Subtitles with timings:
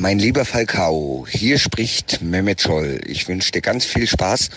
[0.00, 3.02] Mein lieber Falcao, hier spricht Mehmet Scholl.
[3.04, 4.48] Ich wünsche dir ganz viel Spaß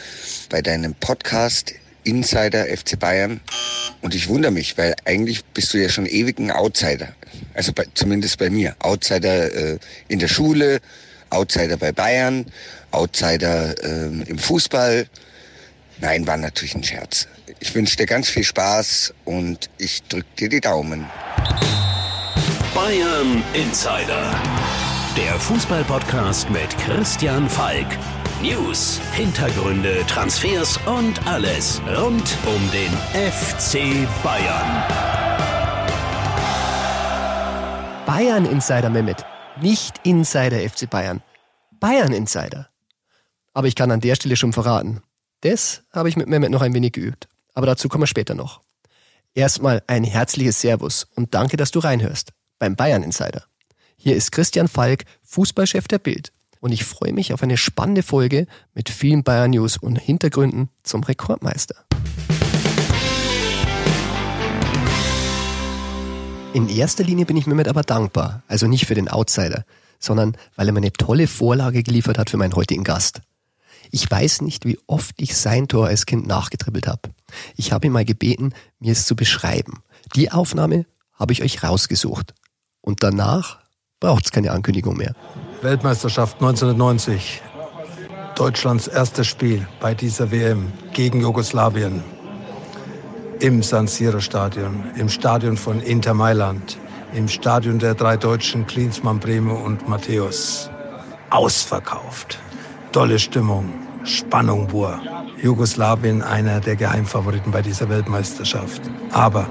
[0.48, 1.74] bei deinem Podcast
[2.06, 3.42] Insider FC Bayern.
[4.00, 7.10] Und ich wundere mich, weil eigentlich bist du ja schon ewig ein Outsider.
[7.56, 8.74] Also bei, zumindest bei mir.
[8.80, 10.80] Outsider äh, in der Schule,
[11.30, 12.46] Outsider bei Bayern,
[12.92, 15.08] Outsider äh, im Fußball.
[16.00, 17.28] Nein, war natürlich ein Scherz.
[17.60, 21.06] Ich wünsche dir ganz viel Spaß und ich drücke dir die Daumen.
[22.74, 24.63] Bayern Insider.
[25.18, 27.86] Der Fußballpodcast mit Christian Falk.
[28.42, 34.84] News, Hintergründe, Transfers und alles rund um den FC Bayern.
[38.08, 39.24] Bayern Insider Mehmet,
[39.62, 41.22] nicht Insider FC Bayern.
[41.80, 42.70] Bayern Insider.
[43.54, 45.04] Aber ich kann an der Stelle schon verraten.
[45.42, 47.28] Das habe ich mit Mehmet noch ein wenig geübt.
[47.54, 48.62] Aber dazu kommen wir später noch.
[49.36, 53.44] Erstmal ein herzliches Servus und danke, dass du reinhörst beim Bayern Insider.
[54.06, 58.48] Hier ist Christian Falk, Fußballchef der Bild und ich freue mich auf eine spannende Folge
[58.74, 61.86] mit vielen Bayern News und Hintergründen zum Rekordmeister.
[66.52, 69.64] In erster Linie bin ich Mehmet aber dankbar, also nicht für den Outsider,
[70.00, 73.22] sondern weil er mir eine tolle Vorlage geliefert hat für meinen heutigen Gast.
[73.90, 77.04] Ich weiß nicht, wie oft ich sein Tor als Kind nachgetribbelt habe.
[77.56, 79.82] Ich habe ihn mal gebeten, mir es zu beschreiben.
[80.14, 82.34] Die Aufnahme habe ich euch rausgesucht.
[82.82, 83.63] Und danach
[84.04, 85.14] braucht es keine Ankündigung mehr.
[85.62, 87.42] Weltmeisterschaft 1990.
[88.36, 92.04] Deutschlands erstes Spiel bei dieser WM gegen Jugoslawien.
[93.40, 96.78] Im San Siro Stadion, im Stadion von Inter Mailand,
[97.14, 100.70] im Stadion der drei Deutschen Klinsmann, Breme und Matthäus.
[101.30, 102.40] Ausverkauft.
[102.92, 103.70] Tolle Stimmung,
[104.04, 105.00] Spannung pur.
[105.42, 108.82] Jugoslawien einer der Geheimfavoriten bei dieser Weltmeisterschaft.
[109.14, 109.48] Aber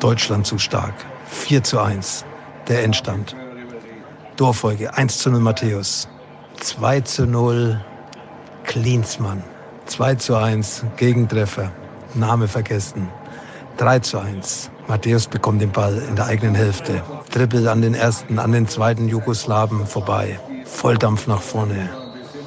[0.00, 0.94] Deutschland zu stark.
[1.26, 2.24] 4 zu 1.
[2.66, 3.36] Der Endstand.
[4.36, 6.08] Torfolge 1 zu 0 Matthäus.
[6.58, 7.80] 2 zu 0
[8.64, 9.44] Klinsmann.
[9.86, 11.70] 2 zu 1 Gegentreffer.
[12.14, 13.08] Name vergessen.
[13.76, 14.70] 3 zu 1.
[14.88, 17.00] Matthäus bekommt den Ball in der eigenen Hälfte.
[17.30, 20.40] Trippel an den ersten, an den zweiten Jugoslawen vorbei.
[20.64, 21.88] Volldampf nach vorne.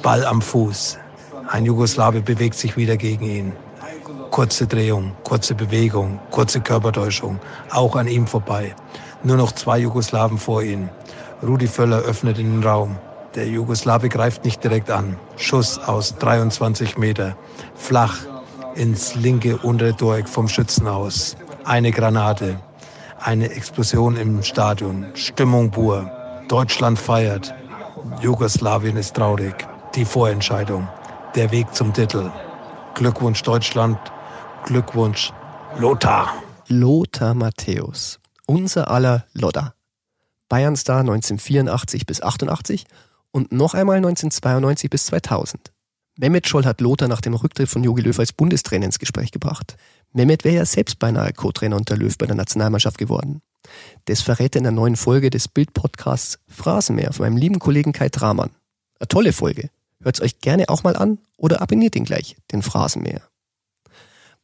[0.02, 0.98] Ball am Fuß.
[1.48, 3.52] Ein Jugoslawe bewegt sich wieder gegen ihn.
[4.30, 7.40] Kurze Drehung, kurze Bewegung, kurze Körpertäuschung.
[7.70, 8.74] Auch an ihm vorbei.
[9.22, 10.90] Nur noch zwei Jugoslawen vor ihm.
[11.42, 12.96] Rudi Völler öffnet den Raum.
[13.34, 15.16] Der Jugoslawe greift nicht direkt an.
[15.36, 17.36] Schuss aus 23 Meter.
[17.74, 18.16] Flach
[18.74, 21.36] ins linke untere Tor vom Schützenhaus.
[21.64, 22.58] Eine Granate.
[23.20, 25.06] Eine Explosion im Stadion.
[25.14, 26.10] Stimmung pur.
[26.48, 27.54] Deutschland feiert.
[28.20, 29.54] Jugoslawien ist traurig.
[29.94, 30.88] Die Vorentscheidung.
[31.34, 32.30] Der Weg zum Titel.
[32.94, 33.98] Glückwunsch Deutschland.
[34.64, 35.32] Glückwunsch
[35.78, 36.32] Lothar.
[36.68, 38.18] Lothar Matthäus.
[38.46, 39.74] Unser aller Lodder.
[40.48, 42.86] Bayernstar 1984 bis 88
[43.30, 45.72] und noch einmal 1992 bis 2000.
[46.18, 49.76] Mehmet Scholl hat Lothar nach dem Rücktritt von Jogi Löw als Bundestrainer ins Gespräch gebracht.
[50.12, 53.40] Mehmet wäre ja selbst beinahe Co-Trainer unter Löw bei der Nationalmannschaft geworden.
[54.06, 58.08] Das verrät er in der neuen Folge des Bild-Podcasts Phrasenmäher von meinem lieben Kollegen Kai
[58.08, 58.50] Dramann.
[58.98, 59.70] Eine tolle Folge.
[60.02, 63.22] Hört's euch gerne auch mal an oder abonniert ihn gleich, den Phrasenmäher.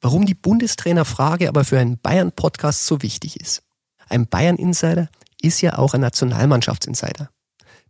[0.00, 3.62] Warum die Bundestrainerfrage aber für einen Bayern-Podcast so wichtig ist.
[4.08, 5.08] Ein Bayern-Insider
[5.44, 7.30] ist ja auch ein Nationalmannschaftsinsider.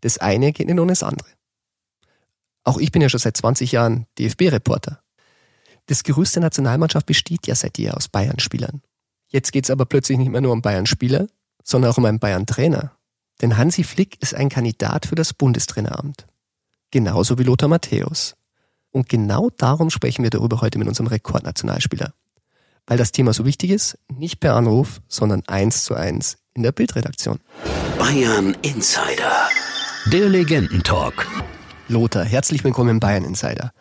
[0.00, 1.28] Das eine geht nicht ohne das andere.
[2.64, 5.02] Auch ich bin ja schon seit 20 Jahren DFB-Reporter.
[5.86, 8.82] Das Gerüst der Nationalmannschaft besteht ja seit jeher aus Bayern-Spielern.
[9.28, 11.26] Jetzt geht es aber plötzlich nicht mehr nur um Bayern-Spieler,
[11.62, 12.92] sondern auch um einen Bayern-Trainer.
[13.42, 16.26] Denn Hansi Flick ist ein Kandidat für das Bundestraineramt.
[16.90, 18.36] Genauso wie Lothar Matthäus.
[18.90, 22.14] Und genau darum sprechen wir darüber heute mit unserem Rekordnationalspieler.
[22.86, 26.72] Weil das Thema so wichtig ist, nicht per Anruf, sondern eins zu eins in der
[26.72, 27.40] Bildredaktion.
[27.98, 29.48] Bayern Insider.
[30.06, 31.26] Der Legendentalk.
[31.88, 33.72] Lothar, herzlich willkommen im Bayern Insider.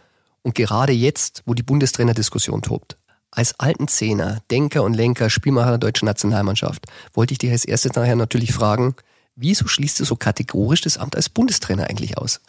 [0.41, 2.97] Und gerade jetzt, wo die Bundestrainer-Diskussion tobt.
[3.31, 7.93] Als alten Zehner, Denker und Lenker, Spielmacher der deutschen Nationalmannschaft, wollte ich dich als erstes
[7.93, 8.95] nachher natürlich fragen,
[9.35, 12.41] wieso schließt du so kategorisch das Amt als Bundestrainer eigentlich aus?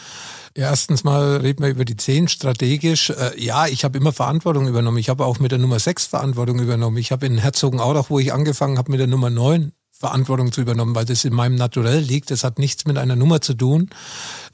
[0.55, 3.11] Erstens mal reden wir über die Zehn strategisch.
[3.11, 4.99] Äh, ja, ich habe immer Verantwortung übernommen.
[4.99, 6.97] Ich habe auch mit der Nummer 6 Verantwortung übernommen.
[6.99, 10.95] Ich habe in Herzogenaurach, wo ich angefangen habe, mit der Nummer 9 Verantwortung zu übernommen,
[10.95, 12.31] weil das in meinem Naturell liegt.
[12.31, 13.91] Das hat nichts mit einer Nummer zu tun.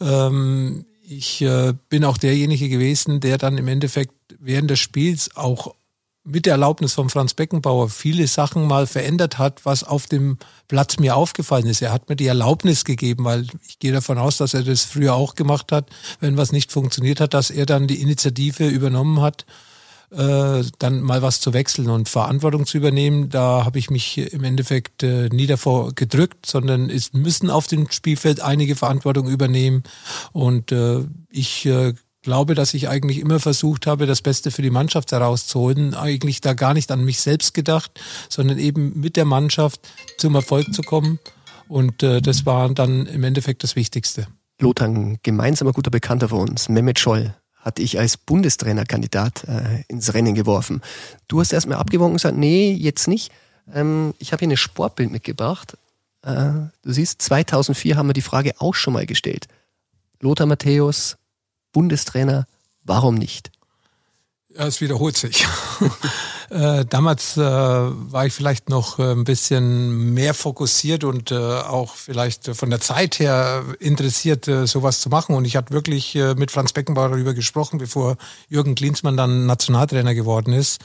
[0.00, 5.74] Ähm, ich äh, bin auch derjenige gewesen, der dann im Endeffekt während des Spiels auch
[6.22, 10.36] mit der Erlaubnis von Franz Beckenbauer viele Sachen mal verändert hat, was auf dem
[10.68, 11.80] Platz mir aufgefallen ist.
[11.80, 15.14] Er hat mir die Erlaubnis gegeben, weil ich gehe davon aus, dass er das früher
[15.14, 15.88] auch gemacht hat,
[16.20, 19.46] wenn was nicht funktioniert hat, dass er dann die Initiative übernommen hat
[20.10, 23.30] äh, dann mal was zu wechseln und Verantwortung zu übernehmen.
[23.30, 27.90] Da habe ich mich im Endeffekt äh, nie davor gedrückt, sondern es müssen auf dem
[27.90, 29.82] Spielfeld einige Verantwortung übernehmen.
[30.32, 34.70] Und äh, ich äh, glaube, dass ich eigentlich immer versucht habe, das Beste für die
[34.70, 35.94] Mannschaft herauszuholen.
[35.94, 39.80] Eigentlich da gar nicht an mich selbst gedacht, sondern eben mit der Mannschaft
[40.18, 41.18] zum Erfolg zu kommen.
[41.68, 44.26] Und äh, das war dann im Endeffekt das Wichtigste.
[44.60, 50.14] Lothar, ein gemeinsamer guter Bekannter von uns, Mehmet Scholl, hatte ich als Bundestrainerkandidat äh, ins
[50.14, 50.82] Rennen geworfen.
[51.28, 53.30] Du hast erstmal abgewogen und gesagt, nee, jetzt nicht.
[53.72, 55.76] Ähm, ich habe hier eine Sportbild mitgebracht.
[56.22, 56.52] Äh,
[56.82, 59.46] du siehst, 2004 haben wir die Frage auch schon mal gestellt.
[60.20, 61.16] Lothar Matthäus,
[61.72, 62.46] Bundestrainer,
[62.84, 63.50] warum nicht?
[64.48, 65.46] Ja, es wiederholt sich.
[66.50, 71.94] äh, damals äh, war ich vielleicht noch äh, ein bisschen mehr fokussiert und äh, auch
[71.94, 75.36] vielleicht von der Zeit her interessiert, äh, sowas zu machen.
[75.36, 78.16] Und ich hatte wirklich mit Franz Beckenbauer darüber gesprochen, bevor
[78.48, 80.80] Jürgen Klinsmann dann Nationaltrainer geworden ist.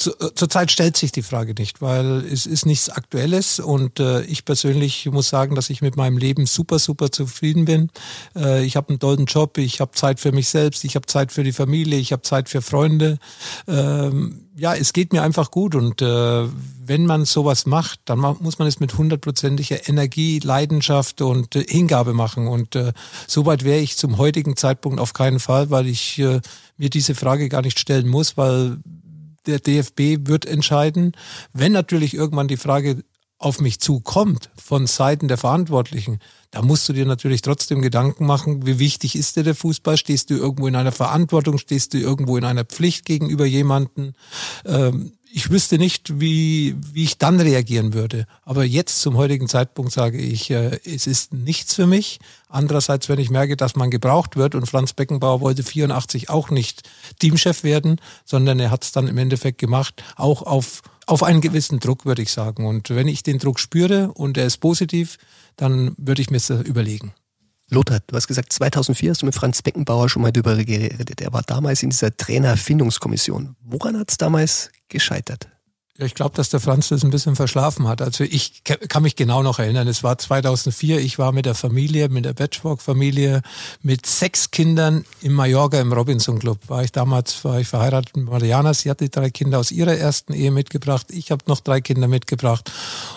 [0.00, 4.22] Äh, zu, zurzeit stellt sich die Frage nicht, weil es ist nichts Aktuelles und äh,
[4.22, 7.90] ich persönlich muss sagen, dass ich mit meinem Leben super, super zufrieden bin.
[8.36, 11.32] Äh, ich habe einen tollen Job, ich habe Zeit für mich selbst, ich habe Zeit
[11.32, 13.18] für die Familie, ich habe Zeit für Freunde.
[13.68, 16.48] Ähm, ja, es geht mir einfach gut und äh,
[16.84, 22.12] wenn man sowas macht, dann muss man es mit hundertprozentiger Energie, Leidenschaft und äh, Hingabe
[22.12, 22.92] machen und äh,
[23.26, 26.40] soweit wäre ich zum heutigen Zeitpunkt auf keinen Fall, weil ich äh,
[26.76, 28.78] mir diese Frage gar nicht stellen muss, weil
[29.46, 31.12] der DFB wird entscheiden.
[31.52, 33.02] Wenn natürlich irgendwann die Frage
[33.38, 36.18] auf mich zukommt von Seiten der Verantwortlichen,
[36.50, 39.96] da musst du dir natürlich trotzdem Gedanken machen, wie wichtig ist dir der Fußball?
[39.96, 41.56] Stehst du irgendwo in einer Verantwortung?
[41.56, 44.14] Stehst du irgendwo in einer Pflicht gegenüber jemanden?
[44.66, 48.26] Ähm, ich wüsste nicht, wie, wie ich dann reagieren würde.
[48.42, 52.18] Aber jetzt zum heutigen Zeitpunkt sage ich, äh, es ist nichts für mich.
[52.48, 56.88] Andererseits, wenn ich merke, dass man gebraucht wird und Franz Beckenbauer wollte 84 auch nicht
[57.20, 61.80] Teamchef werden, sondern er hat es dann im Endeffekt gemacht, auch auf, auf einen gewissen
[61.80, 62.66] Druck, würde ich sagen.
[62.66, 65.16] Und wenn ich den Druck spüre und er ist positiv,
[65.56, 67.12] dann würde ich mir das überlegen.
[67.70, 71.20] Lothar, du hast gesagt, 2004 hast du mit Franz Beckenbauer schon mal darüber geredet.
[71.20, 73.54] Er war damals in dieser Trainerfindungskommission.
[73.62, 75.48] Woran hat es damals gescheitert?
[76.00, 78.00] Ja, ich glaube, dass der Franz das ein bisschen verschlafen hat.
[78.00, 79.86] Also ich kann mich genau noch erinnern.
[79.86, 80.98] Es war 2004.
[80.98, 83.42] Ich war mit der Familie, mit der Batchwalk-Familie,
[83.82, 86.58] mit sechs Kindern in Mallorca im Robinson Club.
[86.68, 88.72] War ich damals, war ich verheiratet mit Mariana.
[88.72, 91.08] Sie hatte drei Kinder aus ihrer ersten Ehe mitgebracht.
[91.10, 92.72] Ich habe noch drei Kinder mitgebracht.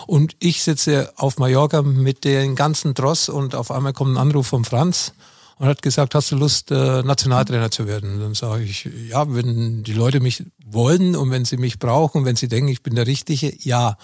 [0.06, 4.48] Und ich sitze auf Mallorca mit den ganzen Dross und auf einmal kommt ein Anruf
[4.48, 5.14] vom Franz
[5.56, 8.14] und hat gesagt, hast du Lust, äh, Nationaltrainer zu werden?
[8.14, 12.24] Und dann sage ich, ja, wenn die Leute mich wollen und wenn sie mich brauchen
[12.24, 13.96] wenn sie denken, ich bin der Richtige, ja.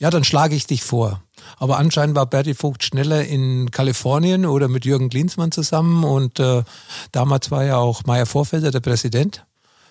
[0.00, 1.22] Ja, dann schlage ich dich vor.
[1.56, 6.62] Aber anscheinend war Berti Vogt schneller in Kalifornien oder mit Jürgen Klinsmann zusammen und äh,
[7.10, 9.44] damals war ja auch Meier Vorfelder der Präsident,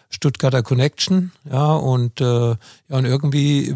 [0.10, 2.58] Stuttgarter Connection, ja, und, äh, ja,
[2.90, 3.76] und irgendwie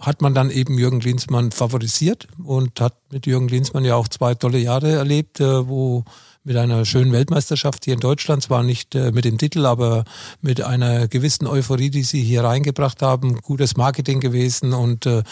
[0.00, 4.34] hat man dann eben Jürgen Klinsmann favorisiert und hat mit Jürgen Klinsmann ja auch zwei
[4.34, 6.04] tolle Jahre erlebt, äh, wo
[6.42, 10.04] mit einer schönen Weltmeisterschaft hier in Deutschland, zwar nicht äh, mit dem Titel, aber
[10.40, 13.40] mit einer gewissen Euphorie, die sie hier reingebracht haben.
[13.42, 15.22] Gutes Marketing gewesen und äh,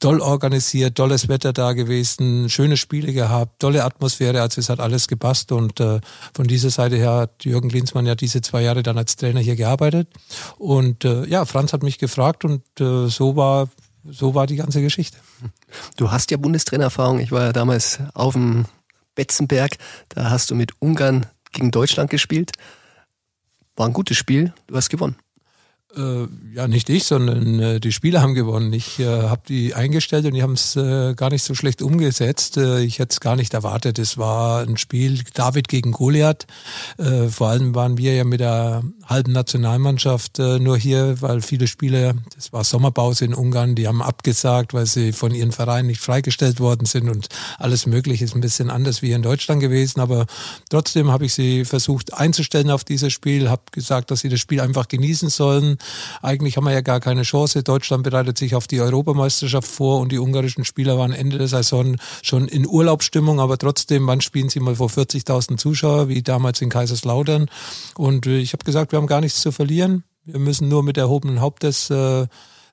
[0.00, 5.08] toll organisiert, tolles Wetter da gewesen, schöne Spiele gehabt, tolle Atmosphäre, also es hat alles
[5.08, 6.00] gepasst und äh,
[6.34, 9.56] von dieser Seite her hat Jürgen Klinsmann ja diese zwei Jahre dann als Trainer hier
[9.56, 10.08] gearbeitet
[10.56, 13.68] und äh, ja, Franz hat mich gefragt und äh, so war
[14.08, 15.18] so war die ganze Geschichte.
[15.96, 17.18] Du hast ja Bundestrainererfahrung.
[17.18, 18.66] Ich war ja damals auf dem
[19.16, 19.76] Betzenberg.
[20.10, 22.52] Da hast du mit Ungarn gegen Deutschland gespielt.
[23.74, 24.54] War ein gutes Spiel.
[24.68, 25.16] Du hast gewonnen.
[25.94, 28.72] Äh, ja, nicht ich, sondern äh, die Spieler haben gewonnen.
[28.72, 32.56] Ich äh, habe die eingestellt und die haben es äh, gar nicht so schlecht umgesetzt.
[32.56, 33.98] Äh, ich hätte es gar nicht erwartet.
[33.98, 36.46] Es war ein Spiel David gegen Goliath.
[36.98, 41.68] Äh, vor allem waren wir ja mit der halben Nationalmannschaft äh, nur hier, weil viele
[41.68, 46.00] Spieler, das war Sommerpause in Ungarn, die haben abgesagt, weil sie von ihren Vereinen nicht
[46.00, 47.28] freigestellt worden sind und
[47.58, 50.00] alles Mögliche ist ein bisschen anders wie in Deutschland gewesen.
[50.00, 50.26] Aber
[50.68, 54.60] trotzdem habe ich sie versucht einzustellen auf dieses Spiel, habe gesagt, dass sie das Spiel
[54.60, 55.75] einfach genießen sollen
[56.22, 57.62] eigentlich haben wir ja gar keine Chance.
[57.62, 61.96] Deutschland bereitet sich auf die Europameisterschaft vor und die ungarischen Spieler waren Ende der Saison
[62.22, 66.68] schon in Urlaubsstimmung, aber trotzdem, wann spielen sie mal vor 40.000 Zuschauer, wie damals in
[66.68, 67.48] Kaiserslautern?
[67.96, 70.04] Und äh, ich habe gesagt, wir haben gar nichts zu verlieren.
[70.24, 72.26] Wir müssen nur mit erhobenen Hauptes äh,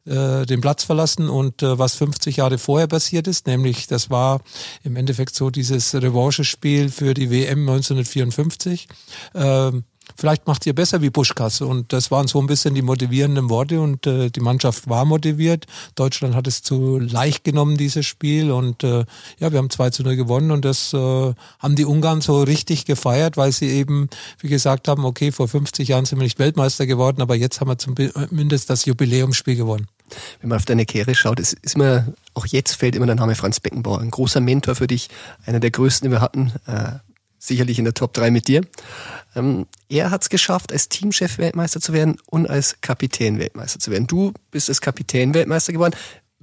[0.05, 4.41] äh, den Platz verlassen und äh, was 50 Jahre vorher passiert ist, nämlich das war
[4.83, 8.89] im Endeffekt so dieses Revanche-Spiel für die WM 1954.
[9.33, 11.62] Ähm, vielleicht macht ihr besser wie Buschkass.
[11.62, 15.65] Und das waren so ein bisschen die motivierenden Worte und äh, die Mannschaft war motiviert.
[15.95, 18.51] Deutschland hat es zu leicht genommen, dieses Spiel.
[18.51, 19.05] Und äh,
[19.39, 22.86] ja, wir haben 2 zu 0 gewonnen und das äh, haben die Ungarn so richtig
[22.86, 26.86] gefeiert, weil sie eben, wie gesagt haben, okay, vor 50 Jahren sind wir nicht Weltmeister
[26.86, 29.88] geworden, aber jetzt haben wir zumindest das Jubiläumsspiel gewonnen.
[30.41, 33.36] Wenn man auf deine Karriere schaut, ist, ist immer, auch jetzt fällt immer der Name
[33.36, 34.00] Franz Beckenbauer.
[34.00, 35.10] Ein großer Mentor für dich,
[35.45, 36.51] einer der größten, die wir hatten.
[36.67, 37.00] Äh,
[37.45, 38.62] sicherlich in der Top 3 mit dir.
[39.35, 43.91] Ähm, er hat es geschafft, als Teamchef Weltmeister zu werden und als Kapitän Weltmeister zu
[43.91, 44.07] werden.
[44.07, 45.95] Du bist als Kapitän Weltmeister geworden.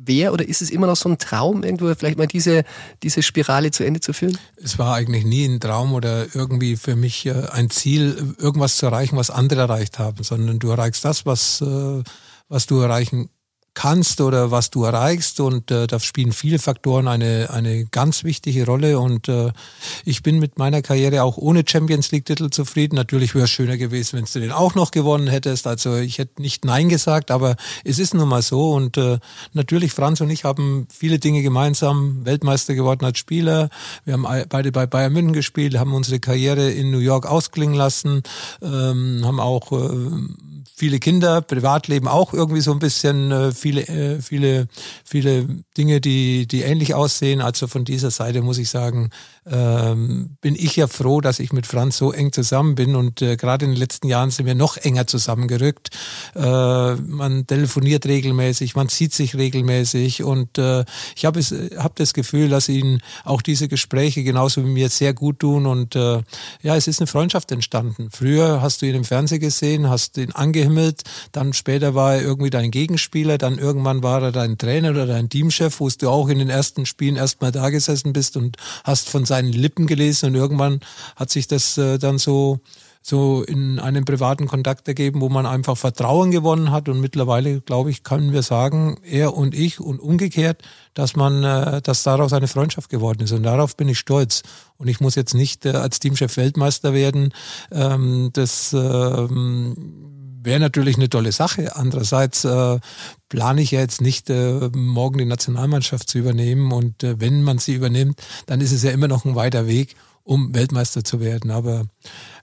[0.02, 2.64] Wer oder ist es immer noch so ein Traum, irgendwo vielleicht mal diese,
[3.02, 4.38] diese Spirale zu Ende zu führen?
[4.56, 8.86] Es war eigentlich nie ein Traum oder irgendwie für mich äh, ein Ziel, irgendwas zu
[8.86, 12.02] erreichen, was andere erreicht haben, sondern du erreichst das, was, äh,
[12.48, 13.28] was du erreichen
[13.74, 18.66] kannst oder was du erreichst und äh, da spielen viele Faktoren eine, eine ganz wichtige
[18.66, 19.52] Rolle und äh,
[20.04, 22.96] ich bin mit meiner Karriere auch ohne Champions League Titel zufrieden.
[22.96, 25.66] Natürlich wäre es schöner gewesen, wenn du den auch noch gewonnen hättest.
[25.66, 29.18] Also ich hätte nicht Nein gesagt, aber es ist nun mal so und äh,
[29.52, 33.70] natürlich Franz und ich haben viele Dinge gemeinsam, Weltmeister geworden als Spieler.
[34.04, 38.22] Wir haben beide bei Bayern München gespielt, haben unsere Karriere in New York ausklingen lassen,
[38.62, 40.10] ähm, haben auch äh,
[40.80, 44.68] viele Kinder, Privatleben auch irgendwie so ein bisschen äh, viele, äh, viele,
[45.04, 47.40] viele Dinge, die, die ähnlich aussehen.
[47.40, 49.10] Also von dieser Seite muss ich sagen,
[49.46, 53.36] ähm, bin ich ja froh, dass ich mit Franz so eng zusammen bin und äh,
[53.36, 55.90] gerade in den letzten Jahren sind wir noch enger zusammengerückt.
[56.34, 60.84] Äh, man telefoniert regelmäßig, man sieht sich regelmäßig und äh,
[61.16, 65.40] ich habe hab das Gefühl, dass ihnen auch diese Gespräche genauso wie mir sehr gut
[65.40, 66.22] tun und äh,
[66.62, 68.08] ja, es ist eine Freundschaft entstanden.
[68.12, 71.02] Früher hast du ihn im Fernsehen gesehen, hast ihn angehimmelt,
[71.32, 75.28] dann später war er irgendwie dein Gegenspieler, dann irgendwann war er dein Trainer oder dein
[75.28, 79.24] Teamchef, wo du auch in den ersten Spielen erstmal da gesessen bist und hast von
[79.24, 80.80] seinen seinen Lippen gelesen und irgendwann
[81.16, 82.60] hat sich das äh, dann so
[83.02, 87.90] so in einem privaten Kontakt ergeben, wo man einfach Vertrauen gewonnen hat und mittlerweile, glaube
[87.90, 90.60] ich, können wir sagen, er und ich und umgekehrt,
[90.92, 94.42] dass man, äh, dass daraus eine Freundschaft geworden ist und darauf bin ich stolz.
[94.76, 97.32] Und ich muss jetzt nicht äh, als Teamchef Weltmeister werden.
[97.72, 101.76] Ähm, das ähm, wäre natürlich eine tolle Sache.
[101.76, 102.78] Andererseits äh,
[103.28, 106.72] plane ich ja jetzt nicht, äh, morgen die Nationalmannschaft zu übernehmen.
[106.72, 109.96] Und äh, wenn man sie übernimmt, dann ist es ja immer noch ein weiter Weg,
[110.22, 111.50] um Weltmeister zu werden.
[111.50, 111.86] Aber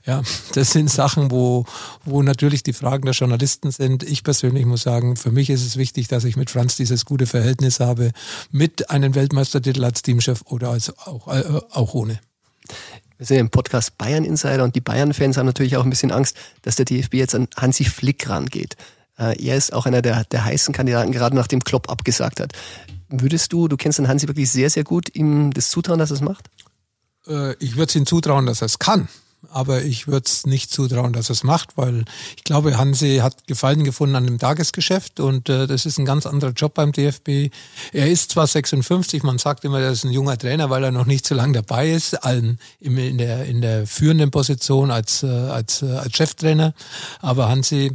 [0.06, 0.22] ja,
[0.54, 1.66] das sind Sachen, wo,
[2.06, 4.04] wo natürlich die Fragen der Journalisten sind.
[4.04, 7.26] Ich persönlich muss sagen, für mich ist es wichtig, dass ich mit Franz dieses gute
[7.26, 8.12] Verhältnis habe,
[8.52, 12.20] mit einem Weltmeistertitel als Teamchef oder als auch, äh, auch ohne.
[13.18, 16.38] Wir sind im Podcast Bayern Insider und die Bayern-Fans haben natürlich auch ein bisschen Angst,
[16.62, 18.76] dass der DFB jetzt an Hansi Flick rangeht.
[19.18, 22.54] Äh, er ist auch einer der, der heißen Kandidaten, gerade nachdem Klopp abgesagt hat.
[23.10, 26.16] Würdest du, du kennst den Hansi wirklich sehr, sehr gut, ihm das zutrauen, dass er
[26.16, 26.50] es macht?
[27.28, 29.08] Äh, ich würde es ihm zutrauen, dass er es kann
[29.50, 33.48] aber ich würde es nicht zutrauen, dass er es macht, weil ich glaube, Hansi hat
[33.48, 37.54] Gefallen gefunden an dem Tagesgeschäft und äh, das ist ein ganz anderer Job beim DFB.
[37.94, 41.06] Er ist zwar 56, man sagt immer, er ist ein junger Trainer, weil er noch
[41.06, 45.82] nicht so lange dabei ist, allen in der, in der führenden Position als, äh, als,
[45.82, 46.74] äh, als Cheftrainer,
[47.22, 47.92] aber Hansi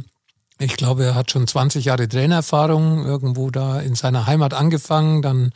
[0.59, 5.23] ich glaube, er hat schon 20 Jahre Trainererfahrung, irgendwo da in seiner Heimat angefangen.
[5.23, 5.51] Dann,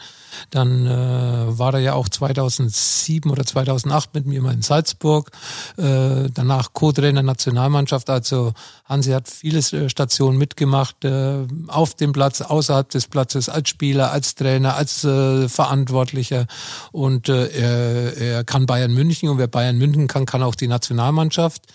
[0.50, 5.32] dann äh, war er ja auch 2007 oder 2008 mit mir mal in Salzburg.
[5.78, 8.10] Äh, danach Co-Trainer Nationalmannschaft.
[8.10, 8.54] Also
[8.86, 14.12] Hansi hat viele äh, Stationen mitgemacht, äh, auf dem Platz, außerhalb des Platzes, als Spieler,
[14.12, 16.48] als Trainer, als äh, Verantwortlicher.
[16.92, 20.68] Und äh, er, er kann Bayern München und wer Bayern München kann, kann auch die
[20.68, 21.68] Nationalmannschaft.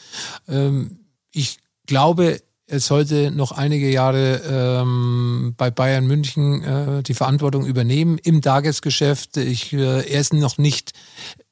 [0.49, 0.99] Ähm,
[1.31, 2.41] ich glaube,
[2.73, 9.37] er sollte noch einige Jahre ähm, bei Bayern München äh, die Verantwortung übernehmen im Tagesgeschäft.
[9.37, 10.93] Ich, äh, er ist noch nicht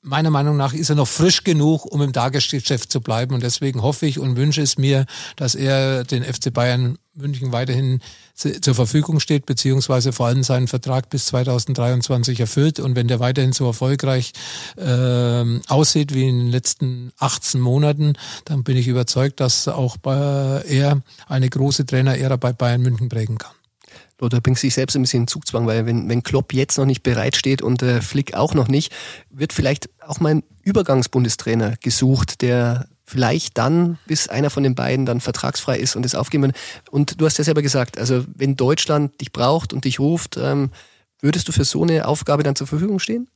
[0.02, 3.34] meiner Meinung nach ist er noch frisch genug, um im Tagesgeschäft zu bleiben.
[3.34, 5.04] Und deswegen hoffe ich und wünsche es mir,
[5.36, 8.00] dass er den FC Bayern München weiterhin
[8.40, 12.80] zur Verfügung steht, beziehungsweise vor allem seinen Vertrag bis 2023 erfüllt.
[12.80, 14.32] Und wenn der weiterhin so erfolgreich
[14.76, 20.62] äh, aussieht wie in den letzten 18 Monaten, dann bin ich überzeugt, dass auch bei,
[20.68, 23.52] er eine große Trainerära bei Bayern München prägen kann
[24.20, 27.02] oder bringt sich selbst ein bisschen in Zugzwang, weil wenn, wenn Klopp jetzt noch nicht
[27.02, 28.92] bereitsteht und äh, Flick auch noch nicht,
[29.30, 35.04] wird vielleicht auch mal ein Übergangsbundestrainer gesucht, der vielleicht dann, bis einer von den beiden
[35.04, 36.52] dann vertragsfrei ist und es aufgeben
[36.90, 40.70] Und du hast ja selber gesagt, also wenn Deutschland dich braucht und dich ruft, ähm,
[41.20, 43.28] würdest du für so eine Aufgabe dann zur Verfügung stehen?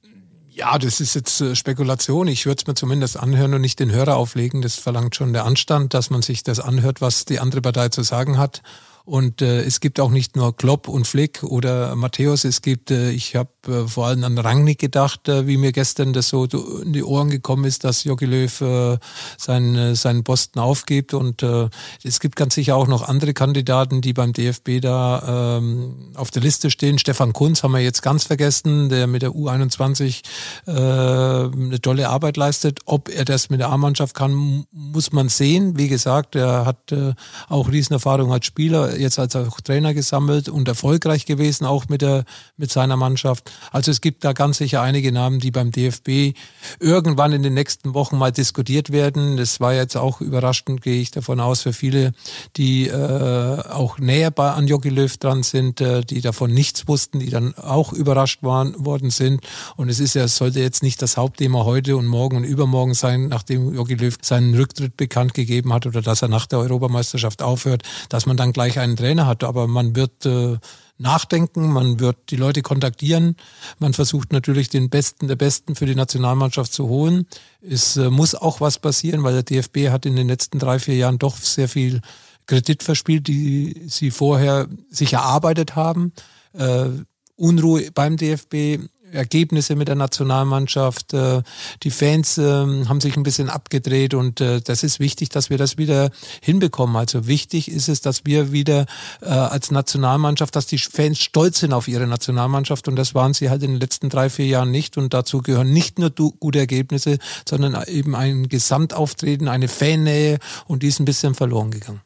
[0.49, 2.29] Ja, das ist jetzt äh, Spekulation.
[2.29, 4.63] Ich würde es mir zumindest anhören und nicht den Hörer auflegen.
[4.63, 8.03] Das verlangt schon der Anstand, dass man sich das anhört, was die andere Partei zu
[8.03, 8.63] sagen hat.
[9.07, 13.11] Und äh, es gibt auch nicht nur Klopp und Flick oder Matthäus, es gibt, äh,
[13.11, 16.95] ich habe äh, vor allem an Rangnick gedacht, äh, wie mir gestern das so in
[16.95, 18.99] die Ohren gekommen ist, dass Jogi Löw äh,
[19.37, 21.13] seinen, äh, seinen Posten aufgibt.
[21.13, 21.69] Und äh,
[22.03, 26.41] es gibt ganz sicher auch noch andere Kandidaten, die beim DFB da ähm, auf der
[26.41, 26.99] Liste stehen.
[26.99, 30.23] Stefan Kunz haben wir jetzt ganz vergessen, der mit der U21
[30.67, 32.81] äh, eine tolle Arbeit leistet.
[32.87, 35.77] Ob er das mit der A-Mannschaft kann, muss man sehen.
[35.77, 37.13] Wie gesagt, er hat äh,
[37.51, 42.25] auch Riesenerfahrung als Spieler jetzt als auch Trainer gesammelt und erfolgreich gewesen, auch mit, der,
[42.57, 43.51] mit seiner Mannschaft.
[43.73, 46.37] Also es gibt da ganz sicher einige Namen, die beim DFB
[46.81, 49.37] irgendwann in den nächsten Wochen mal diskutiert werden.
[49.37, 52.13] Das war jetzt auch überraschend, gehe ich davon aus, für viele,
[52.57, 57.21] die äh, auch näher bei an Jogi Löw dran sind, äh, die davon nichts wussten,
[57.21, 59.41] die dann auch überrascht waren, worden sind.
[59.77, 62.95] Und es ist ja, es sollte jetzt nicht das Hauptthema heute und morgen und übermorgen
[62.95, 67.43] sein, nachdem Jogi Löw seinen Rücktritt bekannt gegeben hat oder dass er nach der Europameisterschaft
[67.43, 69.43] aufhört, dass man dann gleich einen Trainer hat.
[69.45, 70.59] Aber man wird äh,
[70.99, 73.37] nachdenken, man wird die Leute kontaktieren,
[73.79, 77.27] man versucht natürlich den Besten der Besten für die Nationalmannschaft zu holen.
[77.61, 80.97] Es äh, muss auch was passieren, weil der DFB hat in den letzten drei, vier
[80.97, 82.01] Jahren doch sehr viel
[82.47, 86.13] Kredit verspielt, die sie vorher sich erarbeitet haben.
[86.53, 86.91] Äh,
[87.37, 91.15] Unruhe beim DFB, Ergebnisse mit der Nationalmannschaft.
[91.15, 91.43] Äh,
[91.83, 95.59] die Fans ähm, haben sich ein bisschen abgedreht und äh, das ist wichtig, dass wir
[95.59, 96.11] das wieder
[96.43, 96.97] hinbekommen.
[96.97, 98.87] Also wichtig ist es, dass wir wieder
[99.23, 103.51] äh, als Nationalmannschaft, dass die Fans stolz sind auf ihre Nationalmannschaft und das waren sie
[103.51, 107.19] halt in den letzten drei, vier Jahren nicht und dazu gehören nicht nur gute Ergebnisse,
[107.49, 112.01] sondern eben ein Gesamtauftreten, eine Fannähe und die ist ein bisschen verloren gegangen.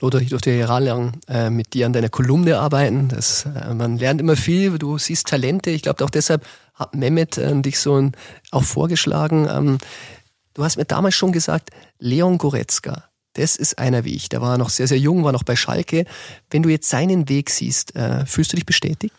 [0.00, 3.08] Lothar, ich durfte ja jahrelang äh, mit dir an deiner Kolumne arbeiten.
[3.08, 5.70] Das, äh, man lernt immer viel, du siehst Talente.
[5.70, 8.12] Ich glaube auch deshalb hat Mehmet äh, dich so ein,
[8.50, 9.48] auch vorgeschlagen.
[9.50, 9.78] Ähm,
[10.54, 13.04] du hast mir damals schon gesagt, Leon Goretzka,
[13.34, 14.28] das ist einer wie ich.
[14.28, 16.04] Der war noch sehr, sehr jung, war noch bei Schalke.
[16.50, 19.14] Wenn du jetzt seinen Weg siehst, äh, fühlst du dich bestätigt?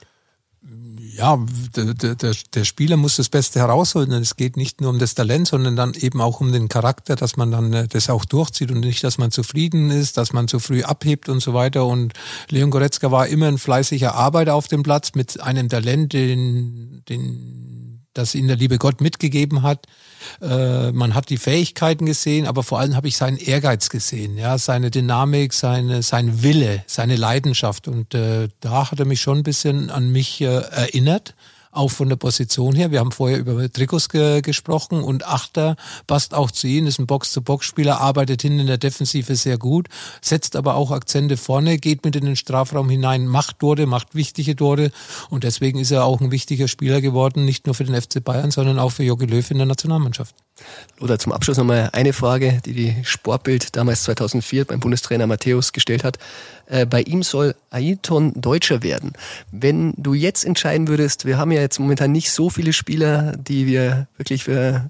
[1.17, 1.43] Ja,
[1.75, 4.11] der, der, der Spieler muss das Beste herausholen.
[4.11, 7.15] Und es geht nicht nur um das Talent, sondern dann eben auch um den Charakter,
[7.15, 10.47] dass man dann äh, das auch durchzieht und nicht, dass man zufrieden ist, dass man
[10.47, 11.85] zu früh abhebt und so weiter.
[11.87, 12.13] Und
[12.49, 17.96] Leon Goretzka war immer ein fleißiger Arbeiter auf dem Platz mit einem Talent, den, den,
[18.17, 19.85] das ihn der liebe Gott mitgegeben hat.
[20.41, 24.57] Äh, man hat die Fähigkeiten gesehen, aber vor allem habe ich seinen Ehrgeiz gesehen, ja,
[24.57, 27.87] seine Dynamik, seine, sein Wille, seine Leidenschaft.
[27.87, 31.35] Und äh, da hat er mich schon ein bisschen an mich äh, erinnert
[31.77, 32.91] auch von der Position her.
[32.91, 35.75] Wir haben vorher über Trikots ge gesprochen und Achter
[36.07, 39.87] passt auch zu ihm, ist ein Box-zu-Box-Spieler, arbeitet hinten in der Defensive sehr gut,
[40.21, 44.55] setzt aber auch Akzente vorne, geht mit in den Strafraum hinein, macht Tore, macht wichtige
[44.55, 44.91] Tore
[45.29, 48.51] und deswegen ist er auch ein wichtiger Spieler geworden, nicht nur für den FC Bayern,
[48.51, 50.35] sondern auch für Jogi Löw in der Nationalmannschaft.
[50.99, 56.03] Oder zum Abschluss nochmal eine Frage, die die Sportbild damals 2004 beim Bundestrainer Matthäus gestellt
[56.03, 56.17] hat.
[56.65, 59.13] Äh, bei ihm soll Ailton Deutscher werden.
[59.51, 63.67] Wenn du jetzt entscheiden würdest, wir haben ja jetzt momentan nicht so viele Spieler, die
[63.67, 64.89] wir wirklich für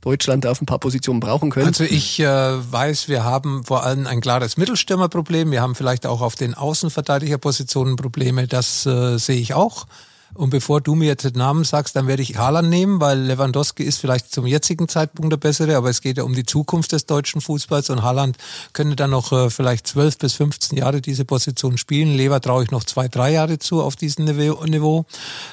[0.00, 1.66] Deutschland auf ein paar Positionen brauchen können.
[1.66, 5.50] Also ich äh, weiß, wir haben vor allem ein klares Mittelstürmerproblem.
[5.50, 8.46] Wir haben vielleicht auch auf den Außenverteidigerpositionen Probleme.
[8.46, 9.86] Das äh, sehe ich auch.
[10.34, 13.82] Und bevor du mir jetzt den Namen sagst, dann werde ich Haaland nehmen, weil Lewandowski
[13.82, 17.06] ist vielleicht zum jetzigen Zeitpunkt der bessere, aber es geht ja um die Zukunft des
[17.06, 18.36] deutschen Fußballs und Haaland
[18.72, 22.14] könnte dann noch äh, vielleicht zwölf bis 15 Jahre diese Position spielen.
[22.14, 25.04] Lever traue ich noch zwei, drei Jahre zu auf diesem Niveau.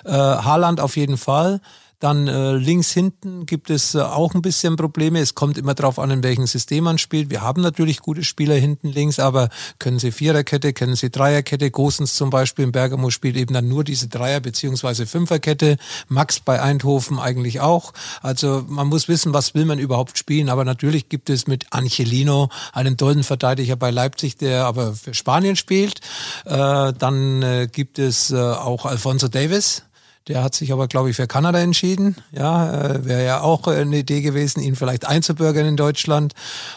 [0.05, 1.59] Äh, Haaland auf jeden Fall.
[1.99, 5.19] Dann äh, links hinten gibt es äh, auch ein bisschen Probleme.
[5.19, 7.31] Es kommt immer darauf an, in welchem System man spielt.
[7.31, 11.71] Wir haben natürlich gute Spieler hinten links, aber können sie Viererkette, können sie Dreierkette.
[11.71, 15.77] Gosens zum Beispiel in Bergamo spielt eben dann nur diese Dreier- beziehungsweise Fünferkette.
[16.07, 17.93] Max bei Eindhoven eigentlich auch.
[18.21, 20.49] Also man muss wissen, was will man überhaupt spielen.
[20.49, 25.55] Aber natürlich gibt es mit Angelino einen tollen Verteidiger bei Leipzig, der aber für Spanien
[25.55, 26.01] spielt.
[26.45, 29.83] Äh, dann äh, gibt es äh, auch Alfonso Davis,
[30.27, 32.15] der hat sich aber, glaube ich, für Kanada entschieden.
[32.31, 36.33] Ja, äh, wäre ja auch eine Idee gewesen, ihn vielleicht einzubürgern in Deutschland,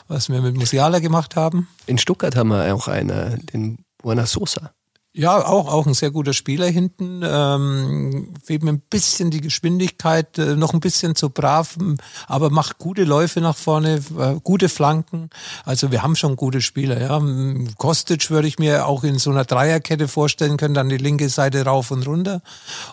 [0.08, 1.68] was wir mit Musiala gemacht haben.
[1.86, 4.72] In Stuttgart haben wir auch einen, den Buena Sosa.
[5.12, 7.22] Ja, auch, auch ein sehr guter Spieler hinten.
[7.24, 11.76] Ähm, fehlt mir ein bisschen die Geschwindigkeit, äh, noch ein bisschen zu brav,
[12.28, 15.28] aber macht gute Läufe nach vorne, äh, gute Flanken.
[15.64, 17.00] Also wir haben schon gute Spieler.
[17.00, 17.20] Ja.
[17.76, 21.64] Kostic würde ich mir auch in so einer Dreierkette vorstellen können, dann die linke Seite
[21.64, 22.40] rauf und runter.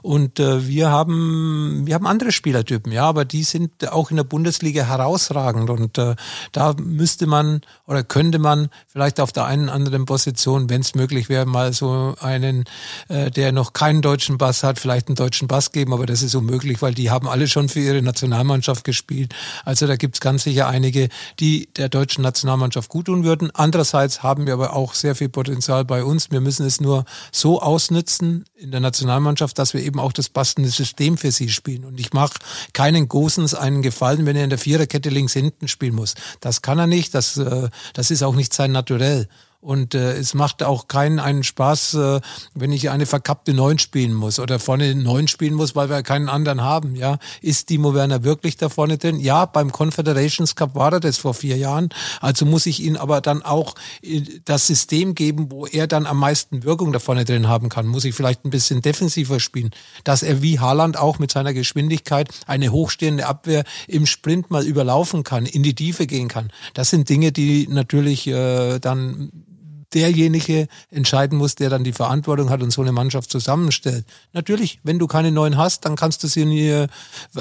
[0.01, 4.23] Und äh, wir haben wir haben andere Spielertypen, ja, aber die sind auch in der
[4.23, 5.69] Bundesliga herausragend.
[5.69, 6.15] Und äh,
[6.51, 11.29] da müsste man oder könnte man vielleicht auf der einen anderen Position, wenn es möglich
[11.29, 12.65] wäre, mal so einen,
[13.07, 16.35] äh, der noch keinen deutschen Bass hat, vielleicht einen deutschen Bass geben, aber das ist
[16.35, 19.33] unmöglich, weil die haben alle schon für ihre Nationalmannschaft gespielt.
[19.65, 23.51] Also da gibt's ganz sicher einige, die der deutschen Nationalmannschaft gut tun würden.
[23.53, 26.31] Andererseits haben wir aber auch sehr viel Potenzial bei uns.
[26.31, 30.69] Wir müssen es nur so ausnützen in der Nationalmannschaft, dass wir eben auch das passende
[30.69, 31.85] System für sie spielen.
[31.85, 32.33] Und ich mache
[32.73, 36.15] keinen Gosens einen Gefallen, wenn er in der Viererkette links hinten spielen muss.
[36.41, 39.27] Das kann er nicht, das, äh, das ist auch nicht sein Naturell.
[39.67, 42.21] Und äh, es macht auch keinen einen Spaß, äh,
[42.53, 46.29] wenn ich eine verkappte Neun spielen muss oder vorne Neun spielen muss, weil wir keinen
[46.29, 46.95] anderen haben.
[46.95, 49.19] Ja, ist Timo Werner wirklich da vorne drin?
[49.19, 51.89] Ja, beim Confederations Cup war er das vor vier Jahren.
[52.21, 56.19] Also muss ich ihn aber dann auch äh, das System geben, wo er dann am
[56.19, 57.87] meisten Wirkung da vorne drin haben kann.
[57.87, 59.71] Muss ich vielleicht ein bisschen defensiver spielen,
[60.05, 65.23] dass er wie Haaland auch mit seiner Geschwindigkeit eine hochstehende Abwehr im Sprint mal überlaufen
[65.23, 66.53] kann, in die Tiefe gehen kann.
[66.73, 69.29] Das sind Dinge, die natürlich äh, dann
[69.93, 74.05] derjenige entscheiden muss, der dann die Verantwortung hat und so eine Mannschaft zusammenstellt.
[74.33, 76.87] Natürlich, wenn du keine neuen hast, dann kannst du sie nie,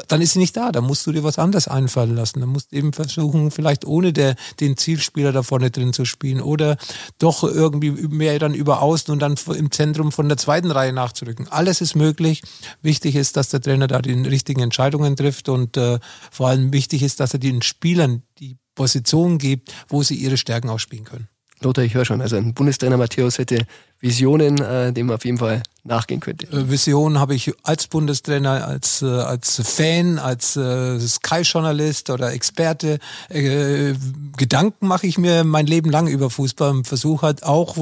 [0.08, 2.40] dann ist sie nicht da, dann musst du dir was anderes einfallen lassen.
[2.40, 6.40] Dann musst du eben versuchen, vielleicht ohne der, den Zielspieler da vorne drin zu spielen
[6.40, 6.76] oder
[7.18, 11.48] doch irgendwie mehr dann über außen und dann im Zentrum von der zweiten Reihe nachzurücken.
[11.48, 12.42] Alles ist möglich.
[12.82, 15.98] Wichtig ist, dass der Trainer da die richtigen Entscheidungen trifft und äh,
[16.30, 20.68] vor allem wichtig ist, dass er den Spielern die Position gibt, wo sie ihre Stärken
[20.68, 21.28] ausspielen können.
[21.60, 23.66] Lothar, ich höre schon, also ein Bundestrainer Matthäus hätte
[24.00, 26.46] Visionen, äh, dem man auf jeden Fall nachgehen könnte.
[26.46, 32.98] Äh, Visionen habe ich als Bundestrainer, als, äh, als Fan, als äh, Sky-Journalist oder Experte.
[33.30, 33.94] Äh,
[34.36, 37.76] Gedanken mache ich mir mein Leben lang über Fußball und versuche halt auch